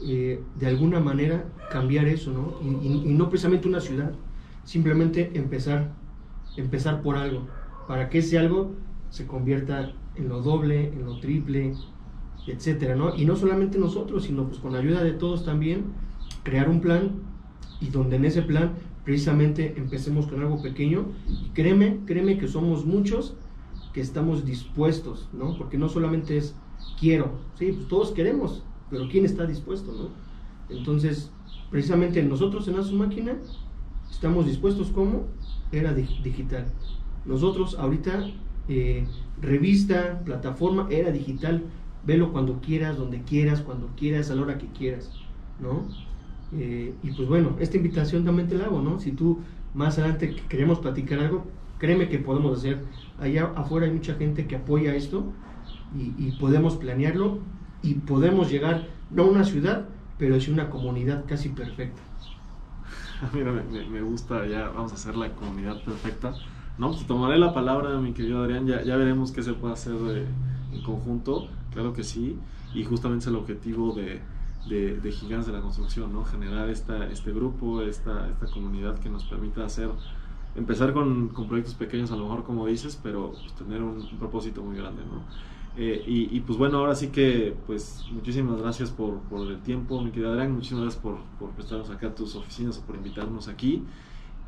de 0.00 0.66
alguna 0.66 0.98
manera 0.98 1.44
cambiar 1.70 2.06
eso, 2.06 2.32
¿no? 2.32 2.58
y 2.62 3.12
no 3.12 3.28
precisamente 3.28 3.68
una 3.68 3.80
ciudad, 3.80 4.14
simplemente 4.64 5.30
empezar 5.34 5.92
empezar 6.56 7.02
por 7.02 7.16
algo, 7.16 7.46
para 7.86 8.08
que 8.08 8.18
ese 8.18 8.38
algo 8.38 8.72
se 9.10 9.26
convierta 9.26 9.92
en 10.14 10.28
lo 10.28 10.42
doble, 10.42 10.88
en 10.88 11.04
lo 11.04 11.18
triple, 11.20 11.74
etcétera, 12.46 12.96
¿no? 12.96 13.14
Y 13.16 13.24
no 13.24 13.36
solamente 13.36 13.78
nosotros, 13.78 14.24
sino 14.24 14.46
pues 14.46 14.58
con 14.58 14.74
ayuda 14.74 15.02
de 15.02 15.12
todos 15.12 15.44
también, 15.44 15.84
crear 16.42 16.68
un 16.68 16.80
plan 16.80 17.12
y 17.80 17.88
donde 17.88 18.16
en 18.16 18.24
ese 18.24 18.42
plan 18.42 18.74
precisamente 19.04 19.74
empecemos 19.76 20.26
con 20.26 20.40
algo 20.40 20.62
pequeño 20.62 21.06
y 21.28 21.48
créeme, 21.50 22.00
créeme 22.06 22.38
que 22.38 22.48
somos 22.48 22.84
muchos 22.84 23.34
que 23.92 24.00
estamos 24.00 24.44
dispuestos, 24.44 25.28
¿no? 25.32 25.56
Porque 25.56 25.78
no 25.78 25.88
solamente 25.88 26.36
es 26.36 26.54
quiero, 26.98 27.32
sí, 27.58 27.72
pues 27.72 27.88
todos 27.88 28.12
queremos, 28.12 28.62
pero 28.90 29.08
¿quién 29.08 29.24
está 29.24 29.46
dispuesto, 29.46 29.92
no? 29.92 30.74
Entonces, 30.74 31.30
precisamente 31.70 32.22
nosotros 32.22 32.68
en 32.68 32.82
su 32.84 32.94
máquina 32.94 33.36
estamos 34.10 34.46
dispuestos 34.46 34.88
como 34.88 35.26
era 35.72 35.92
digital. 35.94 36.66
Nosotros 37.24 37.76
ahorita, 37.78 38.26
eh, 38.68 39.04
revista, 39.40 40.20
plataforma, 40.24 40.86
era 40.90 41.10
digital, 41.10 41.62
velo 42.04 42.32
cuando 42.32 42.60
quieras, 42.60 42.96
donde 42.96 43.22
quieras, 43.22 43.60
cuando 43.60 43.88
quieras, 43.96 44.30
a 44.30 44.34
la 44.34 44.42
hora 44.42 44.58
que 44.58 44.66
quieras, 44.66 45.10
¿no? 45.60 45.86
Eh, 46.58 46.94
y 47.02 47.10
pues 47.12 47.28
bueno, 47.28 47.56
esta 47.60 47.76
invitación 47.76 48.24
también 48.24 48.48
te 48.48 48.56
la 48.56 48.64
hago, 48.64 48.80
¿no? 48.80 48.98
Si 48.98 49.12
tú 49.12 49.38
más 49.74 49.98
adelante 49.98 50.34
queremos 50.48 50.80
platicar 50.80 51.20
algo, 51.20 51.44
créeme 51.78 52.08
que 52.08 52.18
podemos 52.18 52.58
hacer. 52.58 52.78
Allá 53.18 53.52
afuera 53.54 53.86
hay 53.86 53.92
mucha 53.92 54.14
gente 54.14 54.46
que 54.46 54.56
apoya 54.56 54.94
esto 54.94 55.32
y, 55.96 56.32
podemos 56.32 56.76
planearlo 56.76 57.38
y 57.82 57.94
podemos 57.94 58.50
llegar, 58.50 58.86
no 59.10 59.24
a 59.24 59.26
una 59.26 59.44
ciudad, 59.44 59.88
pero 60.18 60.40
sí 60.40 60.50
una 60.50 60.70
comunidad 60.70 61.24
casi 61.26 61.48
perfecta. 61.48 62.00
Mira, 63.34 63.52
me, 63.52 64.02
gusta, 64.02 64.46
ya 64.46 64.68
vamos 64.68 64.92
a 64.92 64.94
hacer 64.94 65.16
la 65.16 65.30
comunidad 65.34 65.82
perfecta. 65.82 66.34
No, 66.78 66.92
pues 66.92 67.06
tomaré 67.06 67.38
la 67.38 67.52
palabra, 67.52 67.98
mi 67.98 68.12
querido 68.12 68.42
Adrián, 68.42 68.66
ya, 68.66 68.82
ya 68.82 68.96
veremos 68.96 69.32
qué 69.32 69.42
se 69.42 69.52
puede 69.52 69.74
hacer 69.74 69.94
en 70.72 70.82
conjunto, 70.82 71.48
claro 71.72 71.92
que 71.92 72.04
sí, 72.04 72.38
y 72.74 72.84
justamente 72.84 73.24
es 73.24 73.26
el 73.26 73.36
objetivo 73.36 73.92
de, 73.92 74.20
de, 74.68 75.12
gigantes 75.12 75.46
de 75.46 75.52
la 75.52 75.60
construcción, 75.60 76.12
¿no? 76.12 76.24
Generar 76.24 76.68
esta, 76.68 77.06
este 77.08 77.32
grupo, 77.32 77.82
esta, 77.82 78.28
esta 78.28 78.46
comunidad 78.46 78.98
que 78.98 79.08
nos 79.08 79.24
permita 79.24 79.64
hacer, 79.64 79.90
empezar 80.54 80.92
con, 80.92 81.28
proyectos 81.48 81.74
pequeños 81.74 82.10
a 82.12 82.16
lo 82.16 82.24
mejor 82.24 82.44
como 82.44 82.66
dices, 82.66 82.98
pero 83.02 83.32
pues, 83.32 83.54
tener 83.54 83.82
un, 83.82 84.06
propósito 84.18 84.62
muy 84.62 84.76
grande, 84.76 85.02
¿no? 85.02 85.22
Eh, 85.76 86.02
y, 86.06 86.40
pues 86.40 86.58
bueno, 86.58 86.78
ahora 86.78 86.94
sí 86.94 87.08
que 87.08 87.54
pues 87.66 88.04
muchísimas 88.10 88.60
gracias 88.60 88.90
por, 88.90 89.20
por 89.20 89.48
el 89.48 89.60
tiempo, 89.60 90.02
mi 90.02 90.10
querida 90.10 90.32
Adrián, 90.32 90.52
muchísimas 90.52 90.82
gracias 90.82 91.02
por, 91.02 91.18
por 91.38 91.50
prestarnos 91.50 91.90
acá 91.90 92.08
a 92.08 92.14
tus 92.14 92.34
oficinas 92.34 92.78
o 92.78 92.82
por 92.82 92.96
invitarnos 92.96 93.48
aquí. 93.48 93.84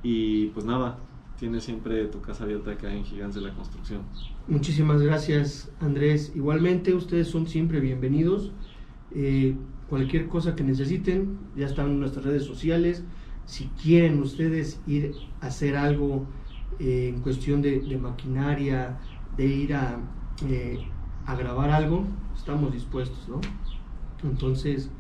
Y 0.03 0.47
pues 0.49 0.67
nada, 0.67 0.99
tienes 1.39 1.65
siempre 1.65 2.07
tu 2.07 2.21
casa 2.21 2.45
abierta 2.45 2.73
acá 2.73 2.93
en 2.93 3.05
Gigantes 3.05 3.37
de 3.37 3.49
la 3.49 3.55
Construcción. 3.55 4.03
Muchísimas 4.49 5.01
gracias 5.01 5.71
Andrés. 5.81 6.33
Igualmente 6.35 6.95
ustedes 6.95 7.29
son 7.29 7.47
siempre 7.47 7.81
bienvenidos. 7.81 8.51
Eh, 9.15 9.55
cualquier 9.89 10.29
cosa 10.29 10.57
que 10.57 10.65
necesiten, 10.65 11.39
ya 11.57 11.67
están 11.67 11.91
en 11.91 12.01
nuestras 12.01 12.25
redes 12.25 12.45
sociales. 12.45 13.05
Si 13.45 13.67
quieren 13.83 14.21
ustedes 14.21 14.81
ir 14.87 15.15
a 15.41 15.47
hacer 15.47 15.77
algo 15.77 16.27
eh, 16.79 17.13
en 17.15 17.21
cuestión 17.21 17.61
de, 17.61 17.99
maquinaria, 18.01 18.99
de 19.37 19.47
ir 19.47 19.75
a, 19.75 19.99
a, 21.27 21.35
grabar 21.37 21.71
algo, 21.71 22.05
estamos 22.37 22.73
dispuestos, 22.73 23.29
¿no? 23.29 23.41
Entonces, 24.23 24.91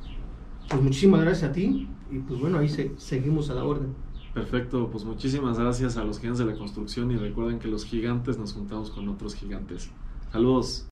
pues 0.68 0.82
muchísimas 0.82 1.20
gracias 1.22 1.50
a 1.50 1.52
ti 1.52 1.88
y 2.10 2.18
pues 2.18 2.40
bueno, 2.40 2.58
ahí 2.58 2.68
seguimos 2.96 3.50
a 3.50 3.54
la 3.54 3.64
orden. 3.64 3.94
Perfecto, 4.34 4.88
pues 4.90 5.04
muchísimas 5.04 5.58
gracias 5.58 5.96
a 5.96 6.04
los 6.04 6.18
gigantes 6.18 6.44
de 6.44 6.52
la 6.52 6.58
construcción 6.58 7.10
y 7.10 7.16
recuerden 7.16 7.58
que 7.58 7.68
los 7.68 7.84
gigantes 7.84 8.38
nos 8.38 8.54
juntamos 8.54 8.90
con 8.90 9.08
otros 9.08 9.34
gigantes. 9.34 9.90
Saludos. 10.30 10.88